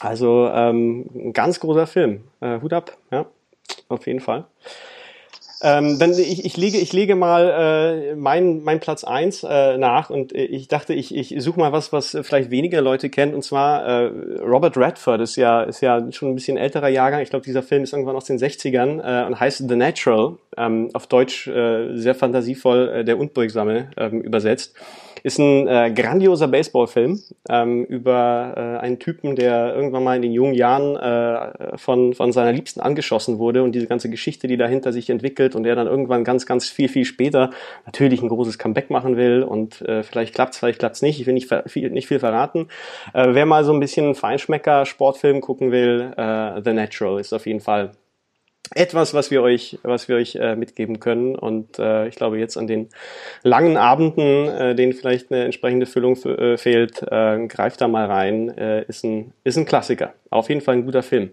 Also 0.00 0.48
ähm, 0.52 1.06
ein 1.14 1.32
ganz 1.32 1.58
großer 1.60 1.86
Film. 1.86 2.24
Äh, 2.40 2.60
Hut 2.60 2.74
ab, 2.74 2.96
ja, 3.10 3.26
auf 3.88 4.06
jeden 4.06 4.20
Fall. 4.20 4.44
Ähm, 5.60 5.98
dann 5.98 6.12
ich, 6.12 6.44
ich 6.44 6.56
lege 6.56 6.78
ich 6.78 6.92
lege 6.92 7.16
mal 7.16 8.12
äh, 8.12 8.14
mein 8.14 8.62
mein 8.62 8.78
Platz 8.78 9.02
eins 9.02 9.42
äh, 9.42 9.76
nach 9.76 10.08
und 10.08 10.32
ich 10.32 10.68
dachte 10.68 10.94
ich 10.94 11.12
ich 11.12 11.34
suche 11.42 11.58
mal 11.58 11.72
was 11.72 11.92
was 11.92 12.16
vielleicht 12.22 12.50
weniger 12.50 12.80
Leute 12.80 13.10
kennen 13.10 13.34
und 13.34 13.42
zwar 13.42 13.84
äh, 13.84 14.12
Robert 14.40 14.76
Redford 14.76 15.20
ist 15.20 15.34
ja 15.34 15.62
ist 15.62 15.80
ja 15.80 16.12
schon 16.12 16.28
ein 16.28 16.34
bisschen 16.36 16.56
älterer 16.56 16.88
Jahrgang 16.88 17.22
ich 17.22 17.30
glaube 17.30 17.44
dieser 17.44 17.64
Film 17.64 17.82
ist 17.82 17.92
irgendwann 17.92 18.14
aus 18.14 18.26
den 18.26 18.38
60ern 18.38 19.00
äh, 19.02 19.26
und 19.26 19.40
heißt 19.40 19.68
The 19.68 19.74
Natural 19.74 20.36
ähm, 20.56 20.90
auf 20.92 21.06
Deutsch 21.06 21.46
äh, 21.48 21.96
sehr 21.96 22.14
fantasievoll 22.14 22.88
äh, 22.88 23.04
Der 23.04 23.18
Unbeugsame 23.18 23.90
ähm, 23.96 24.20
übersetzt. 24.20 24.74
Ist 25.22 25.38
ein 25.38 25.66
äh, 25.66 25.92
grandioser 25.94 26.48
Baseballfilm 26.48 27.20
ähm, 27.48 27.84
über 27.84 28.54
äh, 28.56 28.84
einen 28.84 28.98
Typen, 28.98 29.36
der 29.36 29.74
irgendwann 29.74 30.04
mal 30.04 30.16
in 30.16 30.22
den 30.22 30.32
jungen 30.32 30.54
Jahren 30.54 30.96
äh, 30.96 31.76
von, 31.76 32.14
von 32.14 32.32
seiner 32.32 32.52
Liebsten 32.52 32.80
angeschossen 32.80 33.38
wurde 33.38 33.62
und 33.62 33.72
diese 33.72 33.86
ganze 33.86 34.10
Geschichte, 34.10 34.46
die 34.46 34.56
dahinter 34.56 34.92
sich 34.92 35.10
entwickelt 35.10 35.54
und 35.54 35.62
der 35.64 35.74
dann 35.76 35.86
irgendwann 35.86 36.24
ganz, 36.24 36.46
ganz 36.46 36.68
viel, 36.68 36.88
viel 36.88 37.04
später 37.04 37.50
natürlich 37.86 38.22
ein 38.22 38.28
großes 38.28 38.58
Comeback 38.58 38.90
machen 38.90 39.16
will 39.16 39.42
und 39.42 39.82
äh, 39.82 40.02
vielleicht 40.02 40.34
klappt's, 40.34 40.58
vielleicht 40.58 40.78
klappt's 40.78 41.02
nicht. 41.02 41.20
Ich 41.20 41.26
will 41.26 41.34
nicht 41.34 41.52
viel, 41.66 41.90
nicht 41.90 42.08
viel 42.08 42.18
verraten. 42.18 42.68
Äh, 43.14 43.28
wer 43.30 43.46
mal 43.46 43.64
so 43.64 43.72
ein 43.72 43.80
bisschen 43.80 44.14
Feinschmecker 44.14 44.86
Sportfilm 44.86 45.40
gucken 45.40 45.72
will, 45.72 46.12
äh, 46.16 46.60
The 46.64 46.72
Natural 46.72 47.20
ist 47.20 47.32
auf 47.32 47.46
jeden 47.46 47.60
Fall 47.60 47.92
etwas, 48.74 49.14
was 49.14 49.30
wir 49.30 49.42
euch, 49.42 49.78
was 49.82 50.08
wir 50.08 50.16
euch 50.16 50.36
äh, 50.36 50.56
mitgeben 50.56 51.00
können. 51.00 51.36
Und 51.36 51.78
äh, 51.78 52.08
ich 52.08 52.16
glaube, 52.16 52.38
jetzt 52.38 52.56
an 52.56 52.66
den 52.66 52.88
langen 53.42 53.76
Abenden, 53.76 54.48
äh, 54.48 54.74
denen 54.74 54.92
vielleicht 54.92 55.30
eine 55.30 55.44
entsprechende 55.44 55.86
Füllung 55.86 56.16
äh, 56.24 56.56
fehlt, 56.56 57.02
äh, 57.02 57.46
greift 57.46 57.80
da 57.80 57.88
mal 57.88 58.06
rein. 58.06 58.56
Äh, 58.56 58.84
ist, 58.84 59.04
ein, 59.04 59.32
ist 59.44 59.56
ein 59.56 59.64
Klassiker. 59.64 60.14
Auf 60.30 60.48
jeden 60.48 60.60
Fall 60.60 60.76
ein 60.76 60.84
guter 60.84 61.02
Film. 61.02 61.30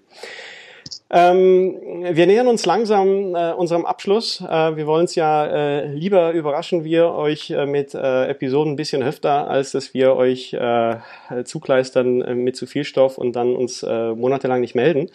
Ähm, 1.11 2.03
wir 2.11 2.25
nähern 2.25 2.47
uns 2.47 2.65
langsam 2.65 3.35
äh, 3.35 3.51
unserem 3.51 3.85
Abschluss. 3.85 4.41
Äh, 4.41 4.75
wir 4.75 4.87
wollen 4.87 5.05
es 5.05 5.13
ja 5.13 5.45
äh, 5.45 5.87
lieber 5.87 6.31
überraschen 6.31 6.83
wir 6.83 7.11
euch 7.11 7.51
äh, 7.51 7.67
mit 7.67 7.93
äh, 7.93 8.25
Episoden 8.27 8.73
ein 8.73 8.75
bisschen 8.75 9.03
öfter, 9.03 9.47
als 9.47 9.71
dass 9.71 9.93
wir 9.93 10.15
euch 10.15 10.53
äh, 10.53 10.97
zukleistern 11.43 12.21
äh, 12.23 12.33
mit 12.33 12.55
zu 12.55 12.65
viel 12.65 12.85
Stoff 12.85 13.19
und 13.19 13.35
dann 13.35 13.55
uns 13.55 13.83
äh, 13.83 14.13
monatelang 14.15 14.61
nicht 14.61 14.73
melden. 14.73 15.09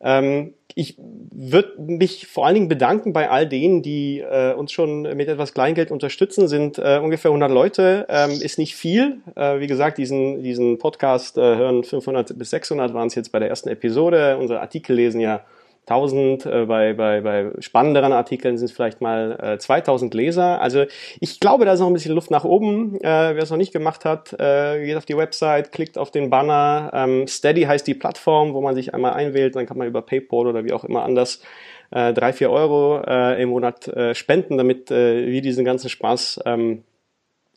Ähm, 0.00 0.54
ich 0.74 0.96
würde 0.98 1.74
mich 1.78 2.26
vor 2.26 2.46
allen 2.46 2.54
Dingen 2.54 2.68
bedanken 2.68 3.12
bei 3.12 3.28
all 3.28 3.46
denen, 3.46 3.82
die 3.82 4.20
äh, 4.20 4.54
uns 4.54 4.72
schon 4.72 5.02
mit 5.02 5.28
etwas 5.28 5.52
Kleingeld 5.52 5.90
unterstützen. 5.90 6.48
Sind 6.48 6.78
äh, 6.78 7.00
ungefähr 7.02 7.30
100 7.30 7.50
Leute, 7.50 8.06
ähm, 8.08 8.30
ist 8.30 8.58
nicht 8.58 8.76
viel. 8.76 9.18
Äh, 9.36 9.60
wie 9.60 9.66
gesagt, 9.66 9.98
diesen, 9.98 10.42
diesen 10.42 10.78
Podcast 10.78 11.36
äh, 11.38 11.40
hören 11.40 11.84
500 11.84 12.38
bis 12.38 12.50
600 12.50 12.94
waren 12.94 13.08
es 13.08 13.14
jetzt 13.14 13.32
bei 13.32 13.38
der 13.38 13.48
ersten 13.48 13.68
Episode. 13.68 14.38
Unsere 14.38 14.60
Artikel 14.60 14.96
lesen 14.96 15.20
ja 15.20 15.44
1000, 15.90 16.46
äh, 16.46 16.64
bei, 16.66 16.92
bei, 16.92 17.20
bei 17.20 17.50
spannenderen 17.58 18.12
Artikeln 18.12 18.56
sind 18.56 18.66
es 18.66 18.72
vielleicht 18.72 19.00
mal 19.00 19.38
äh, 19.42 19.58
2000 19.58 20.14
Leser. 20.14 20.60
Also 20.60 20.84
ich 21.18 21.40
glaube, 21.40 21.64
da 21.64 21.72
ist 21.72 21.80
noch 21.80 21.88
ein 21.88 21.92
bisschen 21.92 22.14
Luft 22.14 22.30
nach 22.30 22.44
oben. 22.44 22.96
Äh, 23.00 23.34
wer 23.34 23.38
es 23.38 23.50
noch 23.50 23.56
nicht 23.56 23.72
gemacht 23.72 24.04
hat, 24.04 24.32
äh, 24.38 24.84
geht 24.84 24.96
auf 24.96 25.06
die 25.06 25.16
Website, 25.16 25.72
klickt 25.72 25.98
auf 25.98 26.10
den 26.10 26.30
Banner. 26.30 26.90
Ähm, 26.94 27.26
Steady 27.26 27.62
heißt 27.62 27.86
die 27.86 27.94
Plattform, 27.94 28.54
wo 28.54 28.60
man 28.60 28.74
sich 28.74 28.94
einmal 28.94 29.14
einwählt, 29.14 29.56
dann 29.56 29.66
kann 29.66 29.78
man 29.78 29.88
über 29.88 30.02
PayPal 30.02 30.46
oder 30.46 30.64
wie 30.64 30.72
auch 30.72 30.84
immer 30.84 31.02
anders 31.02 31.42
äh, 31.90 32.12
drei, 32.12 32.32
vier 32.32 32.50
Euro 32.50 33.02
äh, 33.04 33.42
im 33.42 33.48
Monat 33.50 33.88
äh, 33.88 34.14
spenden, 34.14 34.56
damit 34.58 34.90
äh, 34.90 35.26
wir 35.26 35.42
diesen 35.42 35.64
ganzen 35.64 35.90
Spaß 35.90 36.40
ähm, 36.46 36.84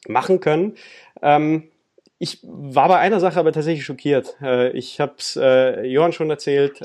machen 0.08 0.40
können. 0.40 0.76
Ähm, 1.22 1.70
ich 2.20 2.40
war 2.44 2.88
bei 2.88 3.00
einer 3.00 3.20
Sache 3.20 3.40
aber 3.40 3.52
tatsächlich 3.52 3.86
schockiert. 3.86 4.38
Äh, 4.42 4.72
ich 4.72 5.00
habe 5.00 5.14
es 5.18 5.36
äh, 5.36 5.86
Johann 5.86 6.14
schon 6.14 6.30
erzählt. 6.30 6.80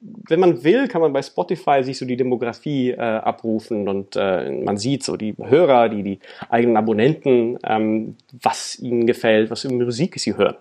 Wenn 0.00 0.40
man 0.40 0.62
will, 0.64 0.88
kann 0.88 1.00
man 1.00 1.12
bei 1.12 1.22
Spotify 1.22 1.82
sich 1.82 1.98
so 1.98 2.06
die 2.06 2.16
Demografie 2.16 2.90
äh, 2.90 2.96
abrufen 2.96 3.88
und 3.88 4.16
äh, 4.16 4.50
man 4.50 4.76
sieht 4.76 5.04
so 5.04 5.16
die 5.16 5.34
Hörer, 5.38 5.88
die, 5.88 6.02
die 6.02 6.18
eigenen 6.48 6.76
Abonnenten, 6.76 7.58
ähm, 7.64 8.16
was 8.40 8.78
ihnen 8.78 9.06
gefällt, 9.06 9.50
was 9.50 9.62
für 9.62 9.72
Musik 9.72 10.18
sie 10.18 10.36
hören. 10.36 10.56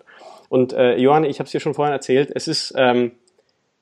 Und 0.50 0.74
äh, 0.74 0.98
Johann, 0.98 1.24
ich 1.24 1.40
habe 1.40 1.46
es 1.46 1.52
dir 1.52 1.60
schon 1.60 1.74
vorhin 1.74 1.94
erzählt, 1.94 2.32
es 2.36 2.48
ist, 2.48 2.74
ähm, 2.76 3.14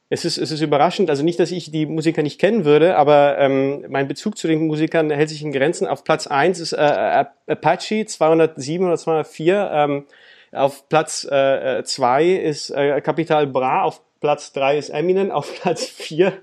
es, 0.09 0.25
ist, 0.25 0.37
es 0.37 0.51
ist 0.51 0.61
überraschend, 0.61 1.09
also 1.09 1.23
nicht, 1.23 1.39
dass 1.39 1.51
ich 1.51 1.71
die 1.71 1.85
Musiker 1.85 2.21
nicht 2.21 2.39
kennen 2.39 2.65
würde, 2.65 2.95
aber 2.95 3.37
ähm, 3.39 3.85
mein 3.89 4.07
Bezug 4.07 4.37
zu 4.37 4.47
den 4.47 4.67
Musikern 4.67 5.09
hält 5.09 5.29
sich 5.29 5.41
in 5.41 5.51
Grenzen. 5.51 5.87
Auf 5.87 6.03
Platz 6.03 6.27
eins 6.27 6.59
ist 6.59 6.73
äh, 6.73 7.25
Apache 7.47 8.05
207 8.05 8.85
oder 8.85 8.97
204, 8.97 9.71
ähm, 9.73 10.05
auf 10.51 10.89
Platz 10.89 11.25
äh, 11.25 11.83
zwei 11.83 12.25
ist 12.25 12.71
äh, 12.71 13.01
Capital 13.01 13.47
Bra, 13.47 13.83
auf 13.83 14.01
Platz 14.19 14.51
3 14.53 14.77
ist 14.77 14.89
Eminem, 14.89 15.31
auf 15.31 15.53
Platz 15.61 15.85
4 15.85 16.33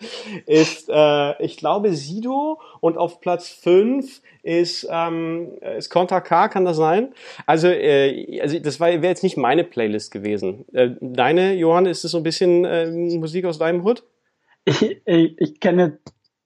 ist, 0.46 0.88
äh, 0.88 1.42
ich 1.42 1.56
glaube, 1.56 1.92
Sido 1.92 2.60
und 2.80 2.96
auf 2.96 3.20
Platz 3.20 3.48
5 3.48 4.22
ist, 4.42 4.86
ähm, 4.90 5.52
ist 5.76 5.90
Conta 5.90 6.20
K, 6.20 6.48
kann 6.48 6.64
das 6.64 6.76
sein? 6.76 7.12
Also, 7.46 7.68
äh, 7.68 8.40
also 8.40 8.58
das 8.58 8.80
wäre 8.80 8.92
jetzt 8.92 9.22
nicht 9.22 9.36
meine 9.36 9.64
Playlist 9.64 10.12
gewesen. 10.12 10.64
Äh, 10.72 10.90
deine, 11.00 11.54
Johann, 11.54 11.86
ist 11.86 12.04
es 12.04 12.12
so 12.12 12.18
ein 12.18 12.22
bisschen 12.22 12.64
äh, 12.64 12.90
Musik 12.90 13.44
aus 13.44 13.58
deinem 13.58 13.82
Hut? 13.82 14.04
Ich, 14.64 14.82
ich, 15.04 15.40
ich 15.40 15.60
kenne 15.60 15.98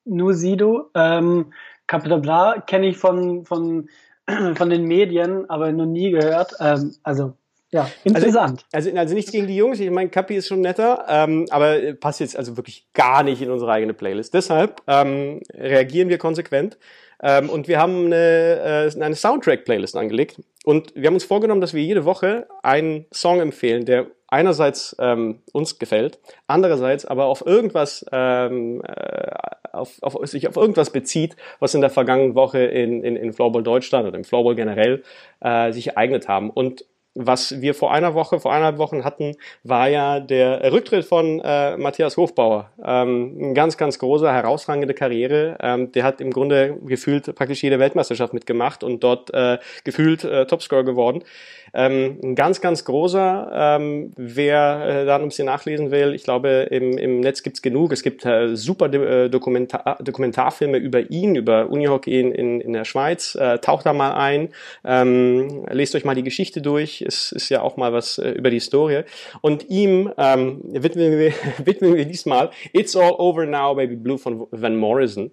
nur 0.04 0.34
Sido. 0.34 0.90
Ähm, 0.94 1.52
Capital 1.86 2.20
Bra 2.20 2.60
kenne 2.60 2.88
ich 2.88 2.96
von, 2.96 3.44
von, 3.44 3.88
von 4.54 4.70
den 4.70 4.84
Medien, 4.84 5.48
aber 5.50 5.72
noch 5.72 5.86
nie 5.86 6.10
gehört. 6.10 6.54
Ähm, 6.60 6.94
also 7.02 7.34
ja, 7.72 7.90
interessant. 8.04 8.64
Also, 8.72 8.88
also, 8.88 8.98
also 8.98 9.14
nichts 9.14 9.30
gegen 9.30 9.46
die 9.46 9.56
Jungs. 9.56 9.78
Ich 9.78 9.90
meine, 9.90 10.10
Kapi 10.10 10.36
ist 10.36 10.48
schon 10.48 10.60
netter, 10.60 11.04
ähm, 11.08 11.46
aber 11.50 11.94
passt 11.94 12.20
jetzt 12.20 12.36
also 12.36 12.56
wirklich 12.56 12.86
gar 12.94 13.22
nicht 13.22 13.42
in 13.42 13.50
unsere 13.50 13.70
eigene 13.70 13.94
Playlist. 13.94 14.34
Deshalb 14.34 14.82
ähm, 14.86 15.40
reagieren 15.54 16.08
wir 16.08 16.18
konsequent. 16.18 16.78
Ähm, 17.22 17.50
und 17.50 17.68
wir 17.68 17.78
haben 17.78 18.06
eine, 18.06 18.90
äh, 18.96 19.02
eine 19.02 19.14
Soundtrack-Playlist 19.14 19.96
angelegt. 19.96 20.40
Und 20.64 20.94
wir 20.94 21.06
haben 21.06 21.14
uns 21.14 21.24
vorgenommen, 21.24 21.60
dass 21.60 21.74
wir 21.74 21.82
jede 21.82 22.04
Woche 22.04 22.46
einen 22.62 23.06
Song 23.12 23.40
empfehlen, 23.40 23.84
der 23.84 24.06
einerseits 24.28 24.96
ähm, 24.98 25.40
uns 25.52 25.78
gefällt, 25.78 26.18
andererseits 26.46 27.04
aber 27.04 27.26
auf 27.26 27.44
irgendwas, 27.44 28.06
ähm, 28.12 28.82
äh, 28.86 29.30
auf, 29.72 30.02
auf, 30.02 30.16
sich 30.28 30.48
auf 30.48 30.56
irgendwas 30.56 30.90
bezieht, 30.90 31.36
was 31.58 31.74
in 31.74 31.80
der 31.80 31.90
vergangenen 31.90 32.34
Woche 32.34 32.60
in, 32.60 33.02
in, 33.02 33.16
in 33.16 33.32
Floorball 33.32 33.62
Deutschland 33.62 34.06
oder 34.06 34.16
im 34.16 34.24
Floorball 34.24 34.54
generell 34.54 35.02
äh, 35.40 35.72
sich 35.72 35.88
ereignet 35.88 36.28
haben. 36.28 36.50
Und 36.50 36.84
was 37.14 37.60
wir 37.60 37.74
vor 37.74 37.92
einer 37.92 38.14
Woche, 38.14 38.38
vor 38.38 38.52
eineinhalb 38.52 38.78
Wochen 38.78 39.04
hatten, 39.04 39.36
war 39.64 39.88
ja 39.88 40.20
der 40.20 40.72
Rücktritt 40.72 41.04
von 41.04 41.40
äh, 41.40 41.76
Matthias 41.76 42.16
Hofbauer. 42.16 42.70
Ähm, 42.84 43.50
ein 43.50 43.54
ganz, 43.54 43.76
ganz 43.76 43.98
großer, 43.98 44.32
herausragende 44.32 44.94
Karriere. 44.94 45.56
Ähm, 45.60 45.90
der 45.92 46.04
hat 46.04 46.20
im 46.20 46.30
Grunde 46.30 46.78
gefühlt 46.84 47.34
praktisch 47.34 47.62
jede 47.62 47.78
Weltmeisterschaft 47.80 48.32
mitgemacht 48.32 48.84
und 48.84 49.02
dort 49.02 49.32
äh, 49.34 49.58
gefühlt 49.82 50.24
äh, 50.24 50.46
Topscorer 50.46 50.84
geworden. 50.84 51.24
Ähm, 51.72 52.18
ein 52.22 52.34
ganz, 52.34 52.60
ganz 52.60 52.84
großer. 52.84 53.50
Ähm, 53.54 54.12
wer 54.16 55.02
äh, 55.02 55.06
da 55.06 55.16
ein 55.16 55.24
bisschen 55.24 55.46
nachlesen 55.46 55.90
will, 55.90 56.14
ich 56.14 56.24
glaube, 56.24 56.68
im, 56.70 56.98
im 56.98 57.20
Netz 57.20 57.42
gibt's 57.42 57.62
genug. 57.62 57.92
Es 57.92 58.02
gibt 58.02 58.24
äh, 58.24 58.56
super 58.56 58.92
äh, 58.92 59.28
Dokumentar 59.28 59.98
Dokumentarfilme 60.00 60.78
über 60.78 61.10
ihn, 61.10 61.36
über 61.36 61.68
Unihockey 61.68 62.18
in, 62.18 62.32
in, 62.32 62.60
in 62.60 62.72
der 62.72 62.84
Schweiz. 62.84 63.34
Äh, 63.34 63.58
taucht 63.58 63.86
da 63.86 63.92
mal 63.92 64.14
ein, 64.14 64.50
ähm, 64.84 65.66
lest 65.70 65.94
euch 65.94 66.04
mal 66.04 66.14
die 66.14 66.22
Geschichte 66.22 66.60
durch. 66.60 66.99
Es 67.02 67.32
ist 67.32 67.48
ja 67.48 67.62
auch 67.62 67.76
mal 67.76 67.92
was 67.92 68.18
äh, 68.18 68.30
über 68.30 68.50
die 68.50 68.56
Historie. 68.56 69.02
Und 69.40 69.68
ihm 69.68 70.12
ähm, 70.16 70.60
widmen, 70.64 71.18
wir, 71.18 71.32
widmen 71.64 71.94
wir 71.94 72.04
diesmal 72.04 72.50
It's 72.72 72.96
All 72.96 73.12
Over 73.12 73.46
Now, 73.46 73.74
Baby 73.74 73.96
Blue 73.96 74.18
von 74.18 74.46
Van 74.50 74.76
Morrison. 74.76 75.30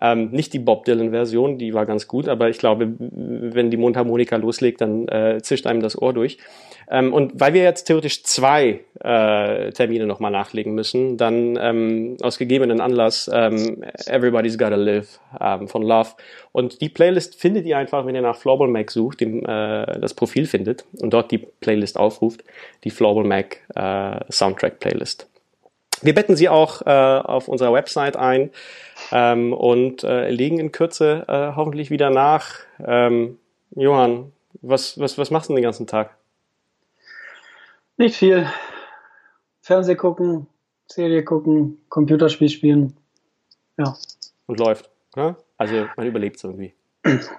Ähm, 0.00 0.30
nicht 0.30 0.52
die 0.52 0.58
Bob 0.58 0.84
Dylan-Version, 0.84 1.58
die 1.58 1.74
war 1.74 1.86
ganz 1.86 2.06
gut, 2.06 2.28
aber 2.28 2.48
ich 2.48 2.58
glaube, 2.58 2.94
wenn 2.98 3.70
die 3.70 3.76
Mundharmonika 3.76 4.36
loslegt, 4.36 4.80
dann 4.80 5.08
äh, 5.08 5.40
zischt 5.42 5.66
einem 5.66 5.80
das 5.80 6.00
Ohr 6.00 6.12
durch. 6.12 6.38
Ähm, 6.90 7.12
und 7.12 7.38
weil 7.38 7.52
wir 7.52 7.62
jetzt 7.62 7.84
theoretisch 7.84 8.22
zwei 8.24 8.80
äh, 9.00 9.70
Termine 9.72 10.06
nochmal 10.06 10.30
nachlegen 10.30 10.74
müssen, 10.74 11.18
dann 11.18 11.58
ähm, 11.60 12.16
aus 12.22 12.38
gegebenen 12.38 12.80
Anlass 12.80 13.30
ähm, 13.32 13.84
Everybody's 14.06 14.56
Gotta 14.56 14.76
Live 14.76 15.20
ähm, 15.38 15.68
von 15.68 15.82
Love. 15.82 16.10
Und 16.52 16.80
die 16.80 16.88
Playlist 16.88 17.38
findet 17.38 17.66
ihr 17.66 17.76
einfach, 17.76 18.06
wenn 18.06 18.14
ihr 18.14 18.22
nach 18.22 18.36
Floorball 18.36 18.68
Mac 18.68 18.90
sucht, 18.90 19.20
dem, 19.20 19.44
äh, 19.44 20.00
das 20.00 20.14
Profil 20.14 20.46
findet 20.46 20.86
und 21.00 21.12
dort 21.12 21.30
die 21.30 21.38
Playlist 21.38 21.98
aufruft, 21.98 22.42
die 22.84 22.90
Floorball 22.90 23.24
Mac 23.24 23.58
äh, 23.74 24.32
Soundtrack 24.32 24.80
Playlist. 24.80 25.28
Wir 26.00 26.14
betten 26.14 26.36
sie 26.36 26.48
auch 26.48 26.82
äh, 26.82 26.90
auf 26.90 27.48
unserer 27.48 27.72
Website 27.72 28.16
ein 28.16 28.50
ähm, 29.12 29.52
und 29.52 30.04
äh, 30.04 30.30
legen 30.30 30.58
in 30.58 30.72
Kürze 30.72 31.24
äh, 31.28 31.56
hoffentlich 31.56 31.90
wieder 31.90 32.10
nach. 32.10 32.60
Ähm, 32.86 33.38
Johann, 33.74 34.32
was, 34.62 34.98
was, 34.98 35.18
was 35.18 35.30
machst 35.30 35.50
du 35.50 35.54
den 35.54 35.62
ganzen 35.62 35.86
Tag? 35.86 36.17
Nicht 37.98 38.16
viel. 38.16 38.46
Fernseh 39.60 39.96
gucken, 39.96 40.46
Serie 40.86 41.24
gucken, 41.24 41.78
Computerspiel 41.88 42.48
spielen. 42.48 42.96
Ja. 43.76 43.94
Und 44.46 44.60
läuft, 44.60 44.90
oder? 45.14 45.36
Also 45.56 45.86
man 45.96 46.06
überlebt 46.06 46.36
es 46.36 46.44
irgendwie. 46.44 46.74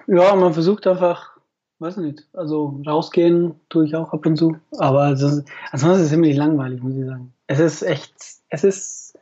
Ja, 0.06 0.34
man 0.34 0.52
versucht 0.52 0.86
einfach, 0.86 1.38
weiß 1.78 1.96
nicht, 1.96 2.28
also 2.32 2.80
rausgehen 2.86 3.58
tue 3.68 3.86
ich 3.86 3.96
auch 3.96 4.12
ab 4.12 4.26
und 4.26 4.36
zu. 4.36 4.56
Aber 4.78 5.02
ansonsten 5.02 5.44
ist 5.72 5.82
es 5.82 6.08
ziemlich 6.10 6.36
langweilig, 6.36 6.82
muss 6.82 6.94
ich 6.94 7.06
sagen. 7.06 7.32
Es 7.46 7.58
ist 7.58 7.82
echt, 7.82 8.14
es 8.50 8.64
ist, 8.64 9.18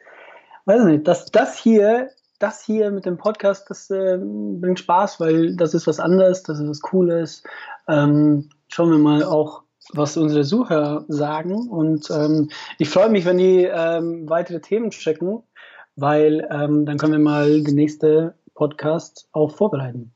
weiß 0.64 0.84
nicht, 0.84 1.06
das, 1.06 1.30
das 1.30 1.56
hier 1.56 2.10
das 2.38 2.62
hier 2.62 2.90
mit 2.90 3.04
dem 3.04 3.16
Podcast, 3.16 3.68
das 3.68 3.90
äh, 3.90 4.16
bringt 4.16 4.78
Spaß, 4.78 5.18
weil 5.20 5.56
das 5.56 5.74
ist 5.74 5.86
was 5.86 5.98
anderes, 5.98 6.42
das 6.44 6.60
ist 6.60 6.68
was 6.68 6.80
Cooles. 6.80 7.42
Ähm, 7.88 8.48
schauen 8.68 8.90
wir 8.90 8.98
mal 8.98 9.24
auch, 9.24 9.62
was 9.92 10.16
unsere 10.16 10.44
Sucher 10.44 11.04
sagen. 11.08 11.68
Und 11.68 12.10
ähm, 12.10 12.50
ich 12.78 12.88
freue 12.88 13.08
mich, 13.08 13.24
wenn 13.24 13.38
die 13.38 13.64
ähm, 13.64 14.28
weitere 14.28 14.60
Themen 14.60 14.90
checken, 14.90 15.42
weil 15.96 16.46
ähm, 16.50 16.86
dann 16.86 16.98
können 16.98 17.12
wir 17.12 17.18
mal 17.18 17.62
den 17.62 17.74
nächsten 17.74 18.32
Podcast 18.54 19.28
auch 19.32 19.54
vorbereiten. 19.54 20.12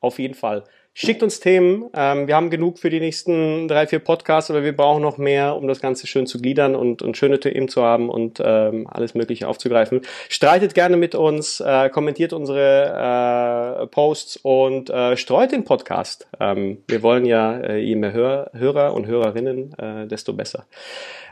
Auf 0.00 0.18
jeden 0.18 0.34
Fall. 0.34 0.64
Schickt 0.96 1.24
uns 1.24 1.40
Themen. 1.40 1.90
Ähm, 1.92 2.28
wir 2.28 2.36
haben 2.36 2.50
genug 2.50 2.78
für 2.78 2.88
die 2.88 3.00
nächsten 3.00 3.66
drei, 3.66 3.88
vier 3.88 3.98
Podcasts, 3.98 4.48
aber 4.48 4.62
wir 4.62 4.76
brauchen 4.76 5.02
noch 5.02 5.18
mehr, 5.18 5.56
um 5.56 5.66
das 5.66 5.80
Ganze 5.80 6.06
schön 6.06 6.28
zu 6.28 6.40
gliedern 6.40 6.76
und, 6.76 7.02
und 7.02 7.16
schöne 7.16 7.40
Themen 7.40 7.66
zu 7.66 7.82
haben 7.82 8.08
und 8.08 8.40
ähm, 8.42 8.86
alles 8.88 9.14
Mögliche 9.14 9.48
aufzugreifen. 9.48 10.02
Streitet 10.28 10.72
gerne 10.72 10.96
mit 10.96 11.16
uns, 11.16 11.58
äh, 11.58 11.88
kommentiert 11.90 12.32
unsere 12.32 12.60
äh, 12.60 13.53
Posts 13.86 14.38
und 14.42 14.90
äh, 14.90 15.16
streut 15.16 15.52
den 15.52 15.64
Podcast. 15.64 16.26
Ähm, 16.40 16.82
wir 16.86 17.02
wollen 17.02 17.24
ja, 17.24 17.58
äh, 17.58 17.78
je 17.78 17.96
mehr 17.96 18.12
Hör 18.12 18.50
Hörer 18.52 18.94
und 18.94 19.06
Hörerinnen, 19.06 19.78
äh, 19.78 20.06
desto 20.06 20.32
besser. 20.32 20.66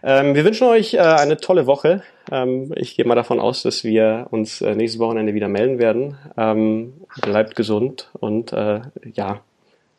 Ähm, 0.03 0.35
wir 0.35 0.45
wünschen 0.45 0.67
euch 0.67 0.95
äh, 0.95 0.99
eine 0.99 1.37
tolle 1.37 1.67
Woche. 1.67 2.03
Ähm, 2.31 2.73
ich 2.77 2.97
gehe 2.97 3.05
mal 3.05 3.15
davon 3.15 3.41
aus, 3.41 3.63
dass 3.63 3.85
wir 3.85 4.27
uns 4.31 4.61
äh, 4.61 4.75
nächstes 4.75 5.01
Wochenende 5.01 5.35
wieder 5.35 5.49
melden 5.49 5.79
werden. 5.79 6.19
Ähm, 6.37 6.95
bleibt 7.21 7.55
gesund 7.57 8.11
und 8.19 8.53
äh, 8.53 8.81
ja, 9.15 9.41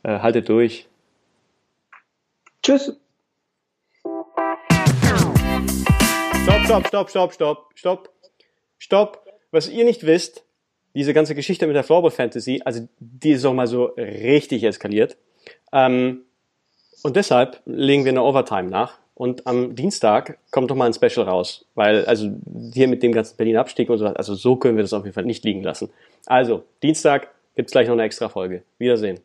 äh, 0.04 0.20
haltet 0.20 0.50
durch. 0.50 0.88
Tschüss. 2.62 2.98
Stopp, 6.44 6.66
stopp, 6.66 6.88
stopp, 6.88 7.10
stopp, 7.10 7.34
stopp, 7.34 7.72
stopp, 7.76 8.10
stopp. 8.78 9.26
Was 9.52 9.70
ihr 9.70 9.86
nicht 9.86 10.06
wisst, 10.06 10.44
diese 10.96 11.14
ganze 11.14 11.36
Geschichte 11.36 11.68
mit 11.68 11.76
der 11.76 11.84
Floorball 11.84 12.12
Fantasy, 12.12 12.62
also 12.64 12.88
die 13.00 13.32
ist 13.32 13.46
auch 13.46 13.54
mal 13.54 13.68
so 13.68 13.86
richtig 13.98 14.64
eskaliert. 14.64 15.18
Ähm, 15.72 16.22
und 17.04 17.16
deshalb 17.16 17.62
legen 17.66 18.06
wir 18.06 18.12
eine 18.12 18.24
Overtime 18.24 18.70
nach. 18.70 19.00
Und 19.16 19.46
am 19.46 19.76
Dienstag 19.76 20.40
kommt 20.52 20.72
doch 20.72 20.76
mal 20.76 20.86
ein 20.86 20.94
Special 20.94 21.28
raus, 21.28 21.66
weil 21.76 22.06
also 22.06 22.32
hier 22.74 22.88
mit 22.88 23.04
dem 23.04 23.12
ganzen 23.12 23.38
Berlin 23.38 23.58
Abstieg 23.58 23.90
und 23.90 24.00
so, 24.00 24.08
also 24.08 24.34
so 24.34 24.56
können 24.56 24.76
wir 24.76 24.84
das 24.84 24.94
auf 24.94 25.04
jeden 25.04 25.14
Fall 25.14 25.26
nicht 25.26 25.44
liegen 25.44 25.62
lassen. 25.62 25.92
Also 26.26 26.64
Dienstag 26.82 27.30
gibt's 27.56 27.72
gleich 27.72 27.88
noch 27.88 27.94
eine 27.94 28.04
extra 28.04 28.30
Folge. 28.30 28.64
Wiedersehen. 28.80 29.20